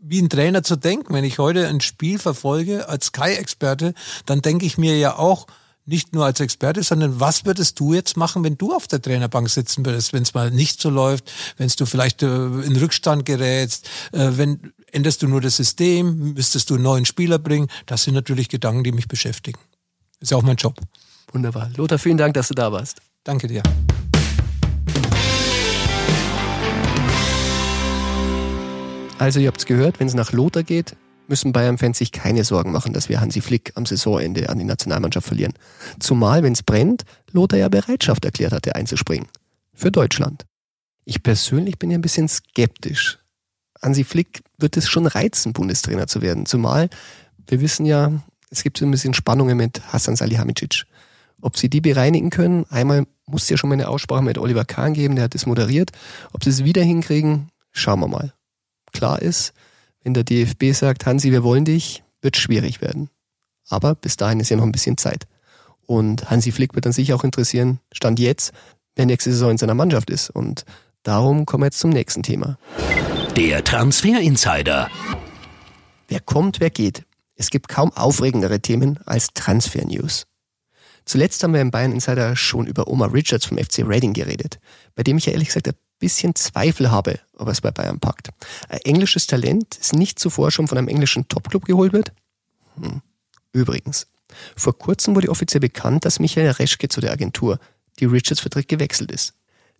[0.00, 1.14] wie ein Trainer zu denken.
[1.14, 3.94] Wenn ich heute ein Spiel verfolge als Sky-Experte,
[4.26, 5.46] dann denke ich mir ja auch,
[5.84, 9.50] nicht nur als Experte, sondern was würdest du jetzt machen, wenn du auf der Trainerbank
[9.50, 13.88] sitzen würdest, wenn es mal nicht so läuft, wenn du vielleicht äh, in Rückstand gerätst,
[14.12, 17.68] äh, wenn änderst du nur das System, müsstest du einen neuen Spieler bringen?
[17.86, 19.58] Das sind natürlich Gedanken, die mich beschäftigen.
[20.20, 20.78] Ist ja auch mein Job.
[21.32, 21.70] Wunderbar.
[21.76, 23.00] Lothar, vielen Dank, dass du da warst.
[23.24, 23.62] Danke dir.
[29.18, 30.96] Also ihr habt es gehört, wenn es nach Lothar geht,
[31.28, 35.26] müssen Bayern-Fans sich keine Sorgen machen, dass wir Hansi Flick am Saisonende an die Nationalmannschaft
[35.26, 35.54] verlieren.
[35.98, 39.28] Zumal, wenn es brennt, Lothar ja Bereitschaft erklärt hatte, einzuspringen.
[39.74, 40.44] Für Deutschland.
[41.04, 43.18] Ich persönlich bin ja ein bisschen skeptisch.
[43.80, 46.46] Hansi Flick wird es schon reizen, Bundestrainer zu werden.
[46.46, 46.88] Zumal,
[47.46, 48.12] wir wissen ja,
[48.50, 50.84] es gibt so ein bisschen Spannungen mit Hassan Salihamidzic.
[51.40, 54.64] Ob sie die bereinigen können, einmal muss es ja schon mal eine Aussprache mit Oliver
[54.64, 55.90] Kahn geben, der hat es moderiert.
[56.32, 58.32] Ob sie es wieder hinkriegen, schauen wir mal.
[58.92, 59.52] Klar ist,
[60.02, 63.10] wenn der DFB sagt, Hansi, wir wollen dich, wird schwierig werden.
[63.68, 65.26] Aber bis dahin ist ja noch ein bisschen Zeit.
[65.86, 68.52] Und Hansi Flick wird dann sicher auch interessieren, Stand jetzt,
[68.96, 70.30] wer nächste Saison in seiner Mannschaft ist.
[70.30, 70.64] Und
[71.02, 72.58] darum kommen wir jetzt zum nächsten Thema.
[73.36, 74.90] Der Transfer Insider.
[76.08, 77.04] Wer kommt, wer geht.
[77.34, 80.26] Es gibt kaum aufregendere Themen als Transfer News.
[81.04, 84.60] Zuletzt haben wir im Bayern Insider schon über Omar Richards vom FC Reading geredet,
[84.94, 88.00] bei dem ich ja ehrlich gesagt ein bisschen Zweifel habe, ob er es bei Bayern
[88.00, 88.30] packt.
[88.68, 92.12] Ein englisches Talent, das nicht zuvor schon von einem englischen Topclub geholt wird?
[92.74, 93.02] Hm.
[93.52, 94.08] Übrigens,
[94.56, 97.60] vor kurzem wurde offiziell bekannt, dass Michael Reschke zu der Agentur,
[98.00, 99.34] die Richards vertritt, gewechselt ist.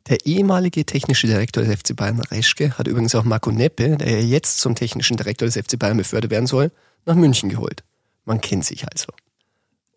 [0.09, 4.19] Der ehemalige technische Direktor des FC Bayern Reschke hat übrigens auch Marco Neppe, der ja
[4.19, 6.71] jetzt zum technischen Direktor des FC Bayern befördert werden soll,
[7.05, 7.83] nach München geholt.
[8.25, 9.09] Man kennt sich also.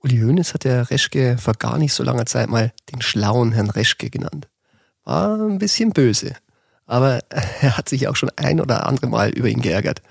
[0.01, 3.69] Uli Hoeneß hat der Reschke vor gar nicht so langer Zeit mal den schlauen Herrn
[3.69, 4.47] Reschke genannt
[5.05, 6.35] war ein bisschen böse.
[6.85, 7.19] Aber
[7.61, 10.01] er hat sich auch schon ein oder andere Mal über ihn geärgert.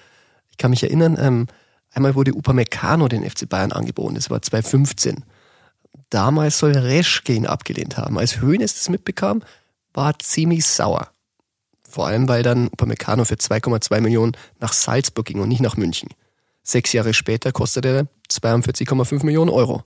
[0.50, 1.46] Ich kann mich erinnern, ähm,
[1.92, 4.14] einmal wurde Upamecano den FC Bayern angeboten.
[4.14, 5.24] Das war 2015.
[6.10, 8.18] Damals soll Reschke ihn abgelehnt haben.
[8.18, 9.42] Als Hoeneß das mitbekam,
[9.92, 11.08] war er ziemlich sauer.
[11.88, 16.08] Vor allem, weil dann Upamecano für 2,2 Millionen nach Salzburg ging und nicht nach München.
[16.62, 19.84] Sechs Jahre später kostete er 42,5 Millionen Euro.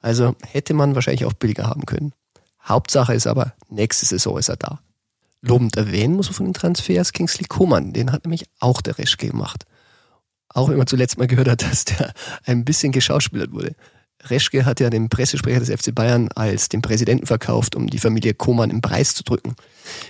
[0.00, 2.12] Also hätte man wahrscheinlich auch billiger haben können.
[2.64, 4.80] Hauptsache ist aber, nächste Saison ist er da.
[5.42, 9.28] Lobend erwähnen muss man von den Transfers Kingsley Coman, den hat nämlich auch der Reschke
[9.28, 9.64] gemacht.
[10.48, 12.12] Auch wenn man zuletzt mal gehört hat, dass der
[12.44, 13.74] ein bisschen geschauspielert wurde.
[14.24, 18.34] Reschke hat ja den Pressesprecher des FC Bayern als den Präsidenten verkauft, um die Familie
[18.34, 19.56] Koman im Preis zu drücken.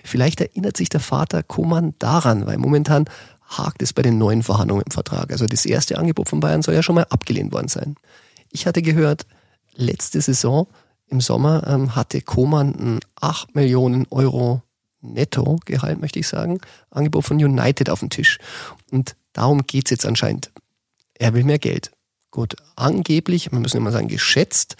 [0.03, 3.05] Vielleicht erinnert sich der Vater Koman daran, weil momentan
[3.47, 5.31] hakt es bei den neuen Verhandlungen im Vertrag.
[5.31, 7.95] Also das erste Angebot von Bayern soll ja schon mal abgelehnt worden sein.
[8.51, 9.27] Ich hatte gehört,
[9.75, 10.67] letzte Saison
[11.11, 14.63] im Sommer ähm, hatte Koman ein 8 Millionen Euro
[15.03, 18.39] Nettogehalt, möchte ich sagen, Angebot von United auf den Tisch.
[18.91, 20.51] Und darum geht's jetzt anscheinend.
[21.15, 21.91] Er will mehr Geld.
[22.31, 24.77] Gut, angeblich, wir müssen immer sagen, geschätzt,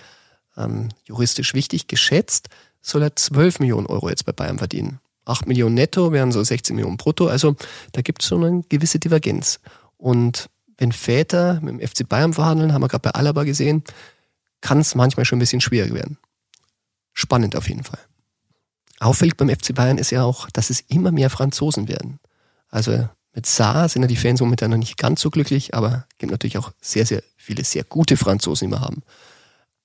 [0.57, 2.49] ähm, juristisch wichtig, geschätzt,
[2.81, 5.01] soll er 12 Millionen Euro jetzt bei Bayern verdienen.
[5.25, 7.57] 8 Millionen netto wären so 16 Millionen brutto, also
[7.93, 9.61] da gibt es schon eine gewisse Divergenz.
[9.97, 13.85] Und wenn Väter mit dem FC Bayern verhandeln, haben wir gerade bei Alaba gesehen,
[14.61, 16.19] kann es manchmal schon ein bisschen schwieriger werden.
[17.13, 18.01] Spannend auf jeden Fall.
[18.99, 22.21] Auffällig beim FC Bayern ist ja auch, dass es immer mehr Franzosen werden.
[22.69, 26.33] Also mit Saar sind ja die Fans momentan noch nicht ganz so glücklich, aber gibt
[26.33, 29.03] natürlich auch sehr, sehr viele sehr gute Franzosen, die wir haben.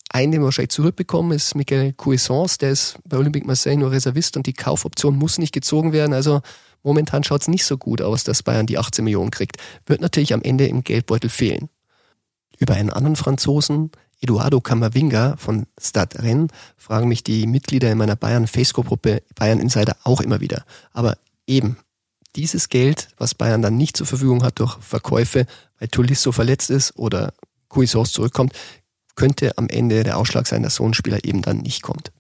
[0.10, 4.38] Einen, den wir wahrscheinlich zurückbekommen, ist Michael Cuisance, der ist bei Olympique Marseille nur Reservist
[4.38, 6.14] und die Kaufoption muss nicht gezogen werden.
[6.14, 6.42] Also
[6.84, 9.58] momentan schaut es nicht so gut aus, dass Bayern die 18 Millionen kriegt.
[9.86, 11.70] Wird natürlich am Ende im Geldbeutel fehlen.
[12.60, 13.92] Über einen anderen Franzosen,
[14.26, 20.20] Eduardo Camavinga von Stade Rennes, fragen mich die Mitglieder in meiner Bayern-Facebook-Gruppe Bayern Insider auch
[20.20, 20.66] immer wieder.
[20.94, 21.78] Aber eben,
[22.36, 25.46] dieses Geld, was Bayern dann nicht zur Verfügung hat durch Verkäufe,
[25.78, 27.34] weil Tulisso verletzt ist oder
[27.70, 28.54] Cuisance zurückkommt,
[29.16, 32.12] könnte am Ende der Ausschlag sein, dass so ein Spieler eben dann nicht kommt.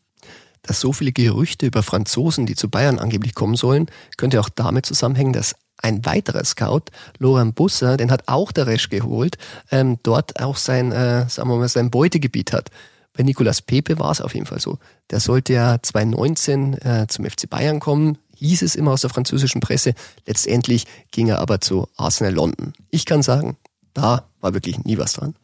[0.65, 4.85] Dass so viele Gerüchte über Franzosen, die zu Bayern angeblich kommen sollen, könnte auch damit
[4.85, 6.85] zusammenhängen, dass ein weiterer Scout,
[7.19, 9.37] Laurent Busser, den hat auch der Resch geholt,
[9.71, 12.71] ähm, dort auch sein, äh, sagen wir mal, sein Beutegebiet hat.
[13.13, 14.79] Bei Nicolas Pepe war es auf jeden Fall so.
[15.11, 19.61] Der sollte ja 2019 äh, zum FC Bayern kommen, hieß es immer aus der französischen
[19.61, 19.93] Presse.
[20.25, 22.73] Letztendlich ging er aber zu Arsenal London.
[22.89, 23.57] Ich kann sagen,
[23.93, 25.35] da war wirklich nie was dran.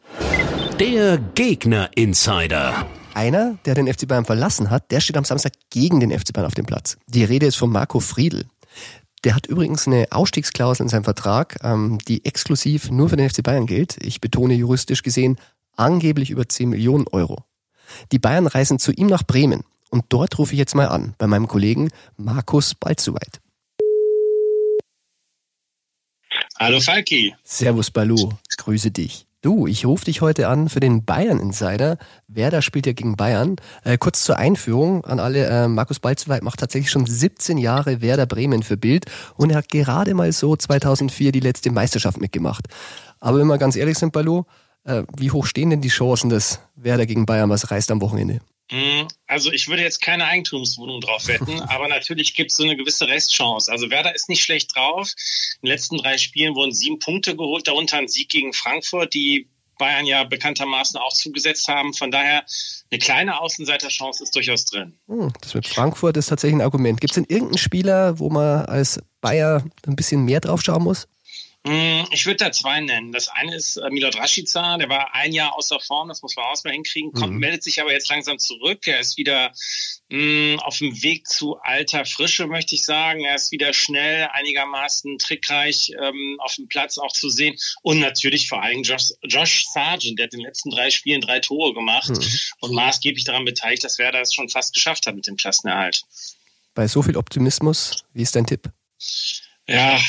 [0.78, 2.86] Der Gegner Insider.
[3.14, 6.46] Einer, der den FC Bayern verlassen hat, der steht am Samstag gegen den FC Bayern
[6.46, 6.96] auf dem Platz.
[7.06, 8.46] Die Rede ist von Marco Friedl.
[9.24, 13.42] Der hat übrigens eine Ausstiegsklausel in seinem Vertrag, ähm, die exklusiv nur für den FC
[13.42, 14.02] Bayern gilt.
[14.02, 15.38] Ich betone juristisch gesehen,
[15.76, 17.44] angeblich über 10 Millionen Euro.
[18.10, 19.62] Die Bayern reisen zu ihm nach Bremen.
[19.90, 23.40] Und dort rufe ich jetzt mal an, bei meinem Kollegen Markus Balzuweit.
[26.58, 27.34] Hallo Falki.
[27.44, 29.26] Servus Balu, grüße dich.
[29.42, 31.98] Du, ich rufe dich heute an für den Bayern Insider.
[32.28, 33.56] Werder spielt ja gegen Bayern.
[33.82, 35.46] Äh, kurz zur Einführung an alle.
[35.46, 39.68] Äh, Markus Balzweit macht tatsächlich schon 17 Jahre Werder Bremen für Bild und er hat
[39.68, 42.68] gerade mal so 2004 die letzte Meisterschaft mitgemacht.
[43.18, 44.44] Aber wenn wir ganz ehrlich sind, Balu,
[44.84, 48.40] äh, wie hoch stehen denn die Chancen, dass Werder gegen Bayern was reißt am Wochenende?
[48.72, 52.74] Hm, also ich würde jetzt keine Eigentumswohnung drauf wetten, aber natürlich gibt es so eine
[52.74, 53.70] gewisse Restchance.
[53.70, 55.12] Also Werder ist nicht schlecht drauf.
[55.60, 59.46] In den letzten drei Spielen wurden sieben Punkte geholt, darunter ein Sieg gegen Frankfurt, die
[59.78, 61.92] Bayern ja bekanntermaßen auch zugesetzt haben.
[61.92, 62.44] Von daher
[62.90, 64.94] eine kleine Außenseiterchance ist durchaus drin.
[65.06, 66.98] Hm, das mit Frankfurt ist tatsächlich ein Argument.
[67.00, 71.08] Gibt es denn irgendeinen Spieler, wo man als Bayer ein bisschen mehr drauf schauen muss?
[71.64, 73.12] Mm, ich würde da zwei nennen.
[73.12, 76.46] Das eine ist äh, Milot Rashica, der war ein Jahr außer Form, das muss man
[76.46, 77.38] auch mal hinkriegen, kommt, mhm.
[77.38, 78.84] meldet sich aber jetzt langsam zurück.
[78.88, 79.52] Er ist wieder
[80.08, 83.20] mh, mm, auf dem Weg zu alter Frische, möchte ich sagen.
[83.20, 87.56] Er ist wieder schnell, einigermaßen trickreich ähm, auf dem Platz auch zu sehen.
[87.82, 91.38] Und natürlich vor allem Josh, Josh Sargent, der hat in den letzten drei Spielen drei
[91.38, 92.38] Tore gemacht mhm.
[92.58, 96.02] und maßgeblich daran beteiligt, dass Werder es schon fast geschafft hat mit dem Klassenerhalt.
[96.74, 98.68] Bei so viel Optimismus, wie ist dein Tipp?
[99.68, 100.00] Ja,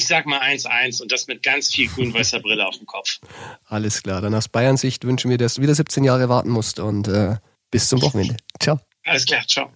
[0.00, 3.18] ich sag mal 1-1 und das mit ganz viel grün-weißer Brille auf dem Kopf.
[3.66, 4.22] Alles klar.
[4.22, 7.36] Dann aus Bayern Sicht wünschen wir, dass du wieder 17 Jahre warten musst und äh,
[7.70, 8.36] bis zum Wochenende.
[8.58, 8.80] Ciao.
[9.04, 9.70] Alles klar, ciao.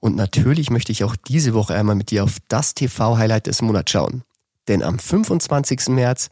[0.00, 3.92] Und natürlich möchte ich auch diese Woche einmal mit dir auf das TV-Highlight des Monats
[3.92, 4.22] schauen.
[4.66, 5.88] Denn am 25.
[5.88, 6.30] März,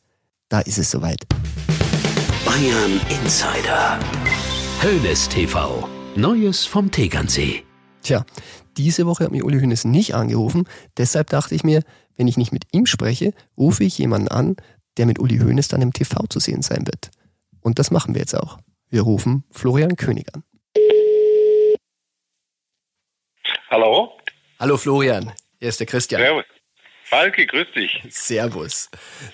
[0.48, 1.26] da ist es soweit.
[2.46, 3.98] Bayern Insider.
[4.80, 5.86] Hönes TV.
[6.16, 7.62] Neues vom Tegernsee.
[8.02, 8.24] Tja,
[8.78, 10.66] diese Woche hat mir Uli Hoeneß nicht angerufen.
[10.96, 11.82] Deshalb dachte ich mir,
[12.18, 14.56] wenn ich nicht mit ihm spreche, rufe ich jemanden an,
[14.98, 17.10] der mit Uli Hoeneß dann im TV zu sehen sein wird.
[17.60, 18.58] Und das machen wir jetzt auch.
[18.90, 20.42] Wir rufen Florian König an.
[23.70, 24.12] Hallo?
[24.58, 26.20] Hallo Florian, hier ist der Christian.
[26.20, 26.44] Servus.
[27.04, 28.02] Falki, grüß dich.
[28.10, 28.90] Servus.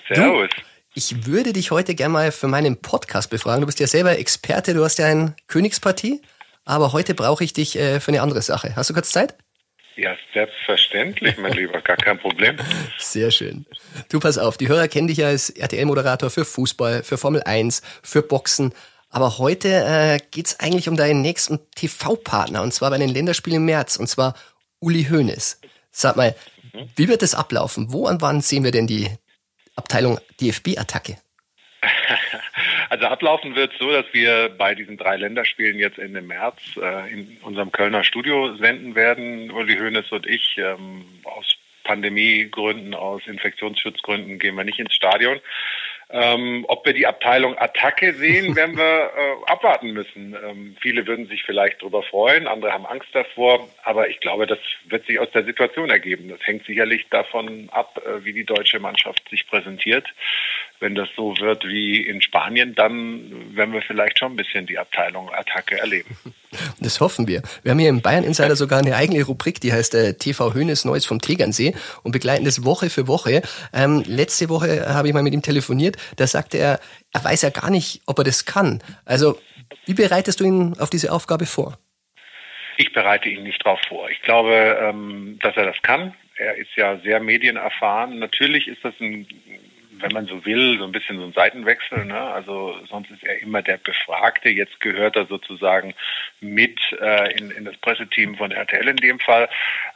[0.07, 0.49] Servus.
[0.49, 0.61] Du,
[0.93, 3.61] ich würde dich heute gerne mal für meinen Podcast befragen.
[3.61, 6.21] Du bist ja selber Experte, du hast ja ein Königspartie,
[6.63, 8.75] aber heute brauche ich dich äh, für eine andere Sache.
[8.75, 9.35] Hast du kurz Zeit?
[9.97, 12.57] Ja, selbstverständlich, mein Lieber, gar kein Problem.
[12.97, 13.65] Sehr schön.
[14.09, 17.81] Du pass auf, die Hörer kennen dich ja als RTL-Moderator für Fußball, für Formel 1,
[18.03, 18.73] für Boxen.
[19.09, 23.65] Aber heute äh, geht eigentlich um deinen nächsten TV-Partner, und zwar bei den Länderspielen im
[23.65, 24.35] März, und zwar
[24.79, 25.61] Uli Hoeneß.
[25.91, 26.35] Sag mal,
[26.73, 26.89] mhm.
[26.97, 27.93] wie wird das ablaufen?
[27.93, 29.09] Wo und wann sehen wir denn die
[29.77, 31.17] Abteilung DFB-Attacke?
[32.95, 37.37] Also ablaufen wird so, dass wir bei diesen drei Länderspielen jetzt Ende März äh, in
[37.41, 39.51] unserem Kölner Studio senden werden.
[39.51, 40.57] Uli Hoeneß und ich.
[40.57, 41.45] Ähm, aus
[41.83, 45.41] Pandemiegründen, aus Infektionsschutzgründen gehen wir nicht ins Stadion.
[46.09, 50.35] Ähm, ob wir die Abteilung Attacke sehen, werden wir äh, abwarten müssen.
[50.35, 54.59] Ähm, viele würden sich vielleicht darüber freuen, andere haben Angst davor, aber ich glaube, das
[54.87, 56.29] wird sich aus der Situation ergeben.
[56.29, 60.07] Das hängt sicherlich davon ab, äh, wie die deutsche Mannschaft sich präsentiert.
[60.79, 64.77] Wenn das so wird wie in Spanien, dann werden wir vielleicht schon ein bisschen die
[64.77, 66.15] Abteilung Attacke erleben.
[66.79, 67.41] Das hoffen wir.
[67.63, 70.85] Wir haben hier im Bayern Insider sogar eine eigene Rubrik, die heißt äh, TV Hönes
[70.85, 73.41] Neues vom Tegernsee und begleiten das Woche für Woche.
[73.73, 75.97] Ähm, letzte Woche habe ich mal mit ihm telefoniert.
[76.17, 76.79] Da sagte er,
[77.13, 78.81] er weiß ja gar nicht, ob er das kann.
[79.05, 79.37] Also,
[79.85, 81.77] wie bereitest du ihn auf diese Aufgabe vor?
[82.77, 84.09] Ich bereite ihn nicht darauf vor.
[84.09, 86.13] Ich glaube, ähm, dass er das kann.
[86.37, 88.19] Er ist ja sehr medienerfahren.
[88.19, 89.25] Natürlich ist das ein
[90.05, 92.05] wenn man so will, so ein bisschen so ein Seitenwechsel.
[92.05, 92.19] Ne?
[92.19, 94.49] Also sonst ist er immer der Befragte.
[94.49, 95.95] Jetzt gehört er sozusagen
[96.41, 99.49] mit äh, in, in das Presseteam von RTL in dem Fall.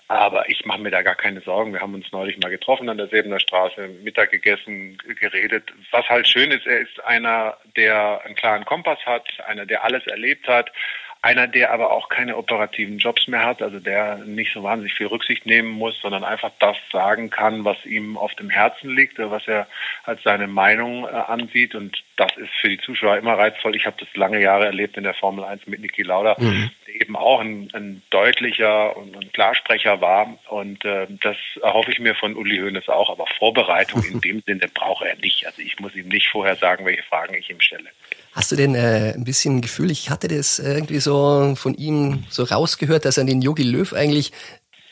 [0.07, 1.73] Aber ich mache mir da gar keine Sorgen.
[1.73, 5.71] Wir haben uns neulich mal getroffen an der Säbener Straße, Mittag gegessen, geredet.
[5.91, 10.07] Was halt schön ist, er ist einer, der einen klaren Kompass hat, einer, der alles
[10.07, 10.71] erlebt hat,
[11.21, 15.07] einer, der aber auch keine operativen Jobs mehr hat, also der nicht so wahnsinnig viel
[15.07, 19.45] Rücksicht nehmen muss, sondern einfach das sagen kann, was ihm auf dem Herzen liegt, was
[19.45, 19.67] er
[20.05, 21.75] als seine Meinung äh, ansieht.
[21.75, 23.75] Und das ist für die Zuschauer immer reizvoll.
[23.75, 26.71] Ich habe das lange Jahre erlebt in der Formel 1 mit Niki Lauda, mhm.
[26.87, 30.37] der eben auch ein, ein deutlicher und ein Klarsprecher war.
[30.47, 33.09] Und äh, das erhoffe ich mir von Uli Hoeneß auch.
[33.09, 35.45] Aber Vorbereitung in dem Sinne braucht er nicht.
[35.45, 37.89] Also ich muss ihm nicht vorher sagen, welche Fragen ich ihm stelle.
[38.33, 42.23] Hast du denn äh, ein bisschen ein Gefühl, ich hatte das irgendwie so von ihm
[42.29, 44.31] so rausgehört, dass er den Yogi Löw eigentlich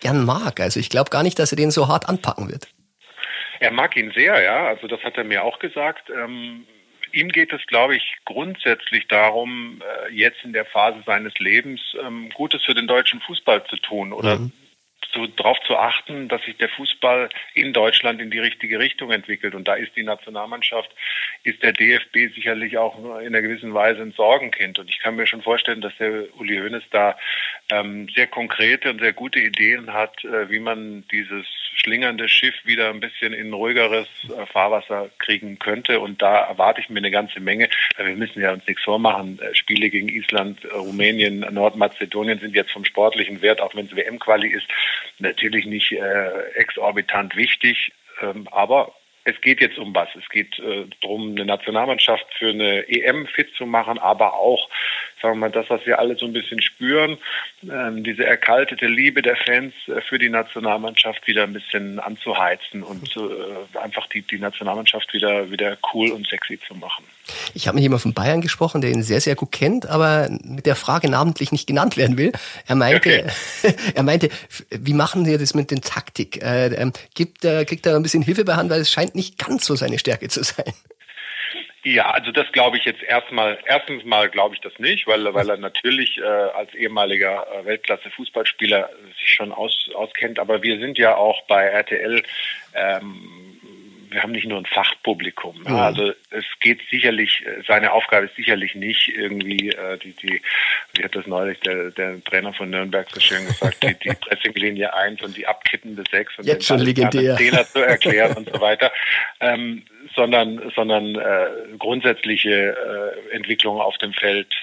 [0.01, 0.59] gern mag.
[0.59, 2.67] Also ich glaube gar nicht, dass er den so hart anpacken wird.
[3.59, 4.67] Er mag ihn sehr, ja.
[4.67, 6.09] Also das hat er mir auch gesagt.
[6.09, 6.65] Ähm,
[7.11, 12.29] ihm geht es, glaube ich, grundsätzlich darum, äh, jetzt in der Phase seines Lebens ähm,
[12.33, 14.51] Gutes für den deutschen Fußball zu tun oder mhm
[15.13, 19.55] zu, darauf zu achten, dass sich der Fußball in Deutschland in die richtige Richtung entwickelt.
[19.55, 20.91] Und da ist die Nationalmannschaft,
[21.43, 24.79] ist der DFB sicherlich auch in einer gewissen Weise ein Sorgenkind.
[24.79, 27.17] Und ich kann mir schon vorstellen, dass der Uli Hoeneß da
[27.69, 32.89] ähm, sehr konkrete und sehr gute Ideen hat, äh, wie man dieses schlingernde Schiff wieder
[32.89, 35.99] ein bisschen in ruhigeres äh, Fahrwasser kriegen könnte.
[35.99, 37.69] Und da erwarte ich mir eine ganze Menge.
[37.97, 39.39] Wir müssen ja uns nichts vormachen.
[39.39, 43.95] Äh, Spiele gegen Island, äh, Rumänien, Nordmazedonien sind jetzt vom sportlichen Wert, auch wenn es
[43.95, 44.67] WM-Quali ist,
[45.19, 47.91] natürlich nicht äh, exorbitant wichtig.
[48.21, 48.93] Ähm, aber
[49.27, 50.07] es geht jetzt um was.
[50.15, 54.69] Es geht äh, darum, eine Nationalmannschaft für eine EM fit zu machen, aber auch
[55.21, 57.17] sagen wir mal, das, was wir alle so ein bisschen spüren,
[57.69, 63.17] ähm, diese erkaltete Liebe der Fans äh, für die Nationalmannschaft wieder ein bisschen anzuheizen und
[63.17, 67.03] äh, einfach die, die Nationalmannschaft wieder, wieder cool und sexy zu machen.
[67.53, 70.65] Ich habe mit jemandem von Bayern gesprochen, der ihn sehr, sehr gut kennt, aber mit
[70.65, 72.31] der Frage namentlich nicht genannt werden will.
[72.67, 73.25] Er meinte, okay.
[73.95, 74.29] er meinte,
[74.69, 76.43] wie machen Sie das mit den Taktik?
[76.43, 79.37] Äh, ähm, gibt, äh, kriegt er ein bisschen Hilfe bei Hand, weil es scheint nicht
[79.37, 80.73] ganz so seine Stärke zu sein.
[81.83, 85.49] Ja, also das glaube ich jetzt erstmal, erstens mal glaube ich das nicht, weil, weil
[85.49, 90.37] er natürlich äh, als ehemaliger äh, Weltklasse-Fußballspieler sich schon aus, auskennt.
[90.37, 92.23] Aber wir sind ja auch bei RTL
[92.75, 93.46] ähm,
[94.09, 95.59] wir haben nicht nur ein Fachpublikum.
[95.59, 95.75] Mhm.
[95.75, 100.41] Also es geht sicherlich, seine Aufgabe ist sicherlich nicht irgendwie äh, die, die,
[100.93, 104.93] wie hat das neulich der, der Trainer von Nürnberg so schön gesagt, die, die Pressinglinie
[104.93, 107.37] 1 und die abkippende 6 und Jetzt schon legendär.
[107.65, 108.91] Zu erklären und so weiter.
[109.39, 109.83] Ähm,
[110.15, 112.75] sondern sondern äh, grundsätzliche
[113.31, 114.55] äh, Entwicklungen auf dem Feld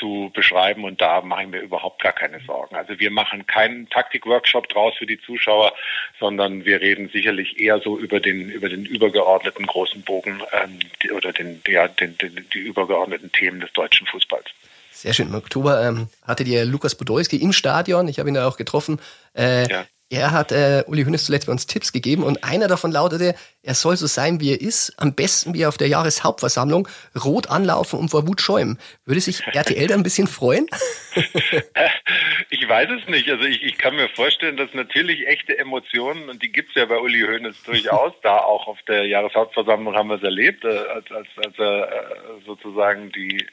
[0.00, 2.74] zu beschreiben und da mache ich mir überhaupt gar keine Sorgen.
[2.74, 5.72] Also wir machen keinen Taktikworkshop draus für die Zuschauer,
[6.18, 11.12] sondern wir reden sicherlich eher so über den über den übergeordneten großen Bogen ähm, die,
[11.12, 14.46] oder den, ja, den, den, die übergeordneten Themen des deutschen Fußballs.
[14.90, 15.28] Sehr schön.
[15.28, 18.08] Im Oktober ähm, hattet ihr Lukas Podolski im Stadion.
[18.08, 19.00] Ich habe ihn da auch getroffen.
[19.36, 19.84] Äh, ja.
[20.12, 23.74] Er hat äh, Uli Hoeneß zuletzt bei uns Tipps gegeben und einer davon lautete, er
[23.74, 26.88] soll so sein, wie er ist, am besten wie auf der Jahreshauptversammlung,
[27.24, 28.80] rot anlaufen und vor Wut schäumen.
[29.04, 30.66] Würde sich RTL da ein bisschen freuen?
[32.50, 33.30] ich weiß es nicht.
[33.30, 36.98] Also ich, ich kann mir vorstellen, dass natürlich echte Emotionen, und die gibt's ja bei
[36.98, 41.28] Uli Hoeneß durchaus, da auch auf der Jahreshauptversammlung haben wir es erlebt, äh, als, als,
[41.36, 43.46] als er äh, sozusagen die,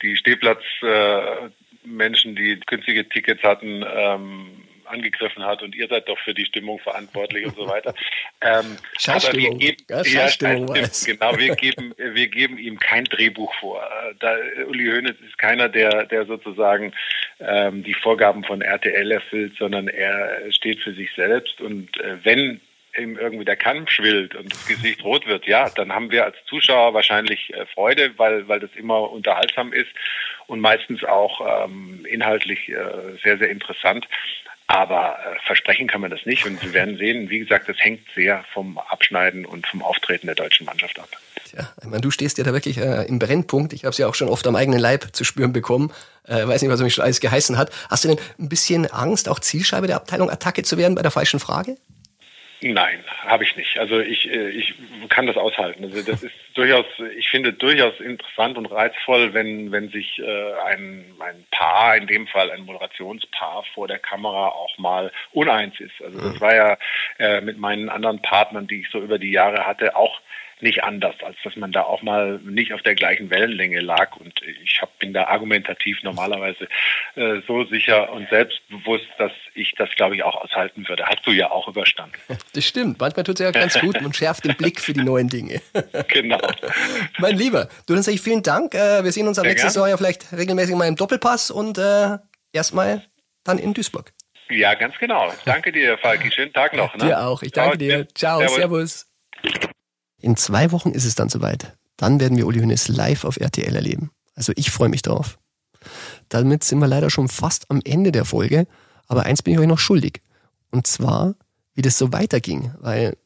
[0.00, 1.50] die Stehplatz äh,
[1.84, 6.78] Menschen, die günstige Tickets hatten, ähm, angegriffen hat und ihr seid doch für die Stimmung
[6.78, 7.94] verantwortlich und so weiter.
[8.40, 9.58] Ähm, Scheißstimmung.
[9.58, 13.82] Wir geben, ja, Scheißstimmung ja, genau, wir geben, wir geben ihm kein Drehbuch vor.
[14.20, 14.36] Da,
[14.68, 16.92] Uli Hoeneß ist keiner, der, der sozusagen
[17.40, 22.60] ähm, die Vorgaben von RTL erfüllt, sondern er steht für sich selbst und äh, wenn
[22.98, 26.36] ihm irgendwie der Kampf schwillt und das Gesicht rot wird, ja, dann haben wir als
[26.46, 29.90] Zuschauer wahrscheinlich äh, Freude, weil, weil das immer unterhaltsam ist
[30.46, 34.08] und meistens auch ähm, inhaltlich äh, sehr, sehr interessant.
[34.68, 36.46] Aber äh, versprechen kann man das nicht.
[36.46, 40.36] Und wir werden sehen, wie gesagt, das hängt sehr vom Abschneiden und vom Auftreten der
[40.36, 41.08] deutschen Mannschaft ab.
[41.56, 43.72] Ja, ich meine, du stehst ja da wirklich äh, im Brennpunkt.
[43.72, 45.90] Ich habe es ja auch schon oft am eigenen Leib zu spüren bekommen.
[46.24, 47.70] Äh, weiß nicht, was mich schon alles geheißen hat.
[47.88, 51.10] Hast du denn ein bisschen Angst, auch Zielscheibe der Abteilung Attacke zu werden bei der
[51.10, 51.78] falschen Frage?
[52.60, 53.78] Nein, habe ich nicht.
[53.78, 54.74] Also ich, äh, ich
[55.08, 55.84] kann das aushalten.
[55.84, 61.04] Also das ist durchaus, ich finde durchaus interessant und reizvoll, wenn, wenn sich äh, ein,
[61.20, 66.02] ein Paar, in dem Fall ein Moderationspaar vor der Kamera auch mal uneins ist.
[66.02, 66.78] Also das war ja
[67.18, 70.20] äh, mit meinen anderen Partnern, die ich so über die Jahre hatte, auch
[70.60, 74.16] nicht anders, als dass man da auch mal nicht auf der gleichen Wellenlänge lag.
[74.16, 76.68] Und ich hab, bin da argumentativ normalerweise
[77.14, 81.06] äh, so sicher und selbstbewusst, dass ich das, glaube ich, auch aushalten würde.
[81.06, 82.16] Hast du ja auch überstanden.
[82.54, 82.98] Das stimmt.
[82.98, 84.00] Manchmal tut es ja ganz gut.
[84.00, 85.60] Man schärft den Blick für die neuen Dinge.
[86.08, 86.40] genau.
[87.18, 88.74] mein Lieber, du dann sage ich vielen Dank.
[88.74, 92.18] Äh, wir sehen uns am nächsten Jahr ja vielleicht regelmäßig mal im Doppelpass und äh,
[92.52, 93.02] erstmal
[93.44, 94.12] dann in Duisburg.
[94.50, 95.32] Ja, ganz genau.
[95.44, 96.30] Danke dir, Falki.
[96.32, 96.94] Schönen Tag noch.
[96.96, 97.06] Ne?
[97.06, 97.42] Dir auch.
[97.42, 97.98] Ich danke Ciao.
[97.98, 98.08] dir.
[98.14, 99.06] Ciao, servus.
[99.42, 99.68] servus.
[100.20, 101.76] In zwei Wochen ist es dann soweit.
[101.96, 104.10] Dann werden wir Uli Hoeneß live auf RTL erleben.
[104.34, 105.38] Also ich freue mich drauf.
[106.28, 108.66] Damit sind wir leider schon fast am Ende der Folge,
[109.06, 110.22] aber eins bin ich euch noch schuldig.
[110.70, 111.34] Und zwar,
[111.74, 113.16] wie das so weiterging, weil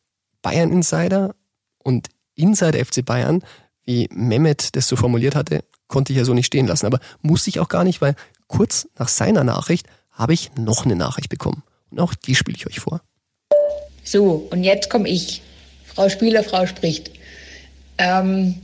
[0.43, 1.35] Bayern Insider
[1.79, 3.43] und Insider FC Bayern,
[3.85, 6.87] wie Mehmet das so formuliert hatte, konnte ich ja so nicht stehen lassen.
[6.87, 8.15] Aber musste ich auch gar nicht, weil
[8.47, 11.63] kurz nach seiner Nachricht habe ich noch eine Nachricht bekommen.
[11.91, 13.01] Und auch die spiele ich euch vor.
[14.05, 15.43] So, und jetzt komme ich.
[15.95, 17.11] Frau Spieler, Frau spricht.
[17.99, 18.55] Ähm,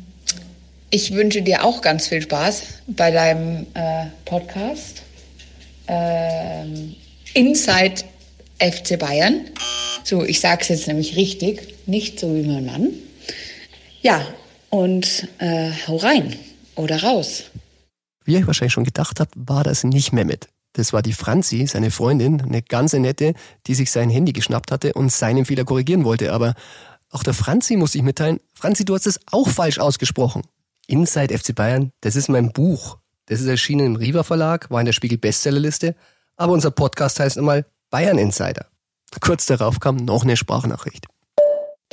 [0.90, 5.02] ich wünsche dir auch ganz viel Spaß bei deinem äh, Podcast
[5.88, 6.94] ähm,
[7.34, 8.04] Inside
[8.58, 9.46] FC Bayern.
[10.04, 12.88] So, ich sage es jetzt nämlich richtig, nicht so wie mein Mann.
[14.00, 14.24] Ja,
[14.70, 16.34] und äh, hau rein
[16.76, 17.44] oder raus.
[18.24, 20.48] Wie ihr wahrscheinlich schon gedacht habt, war das nicht Mehmet.
[20.74, 23.34] Das war die Franzi, seine Freundin, eine ganz nette,
[23.66, 26.32] die sich sein Handy geschnappt hatte und seinen Fehler korrigieren wollte.
[26.32, 26.54] Aber
[27.10, 30.42] auch der Franzi muss ich mitteilen, Franzi, du hast es auch falsch ausgesprochen.
[30.86, 32.98] Inside FC Bayern, das ist mein Buch.
[33.26, 35.94] Das ist erschienen im Riva Verlag, war in der Spiegel Bestsellerliste,
[36.36, 38.66] aber unser Podcast heißt einmal Bayern Insider.
[39.20, 41.06] Kurz darauf kam noch eine Sprachnachricht.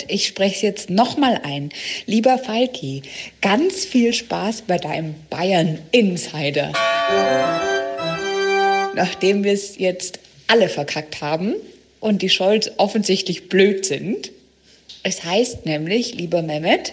[0.07, 1.69] Ich spreche es jetzt nochmal ein.
[2.05, 3.03] Lieber Falki,
[3.41, 6.73] ganz viel Spaß bei deinem Bayern Insider.
[8.93, 11.55] Nachdem wir es jetzt alle verkackt haben
[12.01, 14.31] und die Scholz offensichtlich blöd sind,
[15.05, 16.91] es heißt nämlich, lieber Mehmet,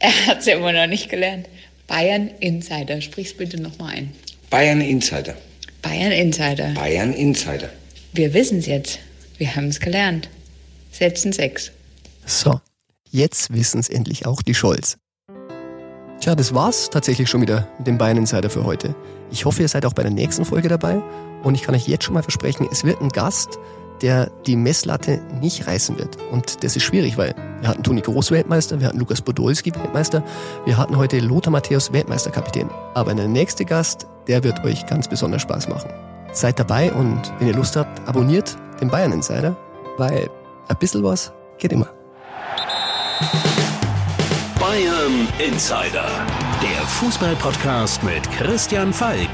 [0.00, 1.48] er hat es ja immer noch nicht gelernt,
[1.86, 3.00] Bayern Insider.
[3.00, 4.12] Sprich's bitte nochmal ein.
[4.50, 5.36] Bayern Insider.
[5.80, 6.74] Bayern Insider.
[6.74, 7.70] Bayern Insider.
[8.12, 8.98] Wir wissen es jetzt.
[9.38, 10.28] Wir haben es gelernt.
[10.90, 11.70] Setzen sechs.
[12.26, 12.60] So,
[13.08, 14.98] jetzt wissen es endlich auch die Scholz.
[16.20, 18.96] Tja, das war's tatsächlich schon wieder mit dem Bayern Insider für heute.
[19.30, 21.00] Ich hoffe, ihr seid auch bei der nächsten Folge dabei
[21.44, 23.60] und ich kann euch jetzt schon mal versprechen, es wird ein Gast,
[24.02, 26.16] der die Messlatte nicht reißen wird.
[26.30, 30.22] Und das ist schwierig, weil wir hatten Toni Groß Weltmeister, wir hatten Lukas Podolski Weltmeister,
[30.64, 32.70] wir hatten heute Lothar Matthäus Weltmeisterkapitän.
[32.94, 35.90] Aber der nächste Gast, der wird euch ganz besonders Spaß machen.
[36.32, 39.56] Seid dabei und wenn ihr Lust habt, abonniert den Bayern Insider,
[39.96, 40.30] weil
[40.68, 41.88] ein bisschen was geht immer.
[44.60, 46.06] Bayern Insider,
[46.62, 49.28] der Fußballpodcast mit Christian Falk.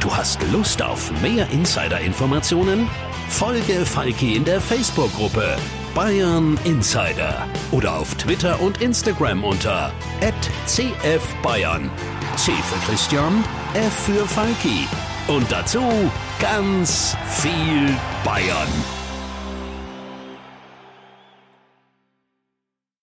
[0.00, 2.88] Du hast Lust auf mehr Insider-Informationen?
[3.28, 5.56] Folge Falki in der Facebook-Gruppe
[5.94, 9.92] Bayern Insider oder auf Twitter und Instagram unter
[10.66, 11.90] @cfbayern.
[12.36, 14.86] C für Christian, F für Falki
[15.28, 15.82] und dazu
[16.40, 18.97] ganz viel Bayern.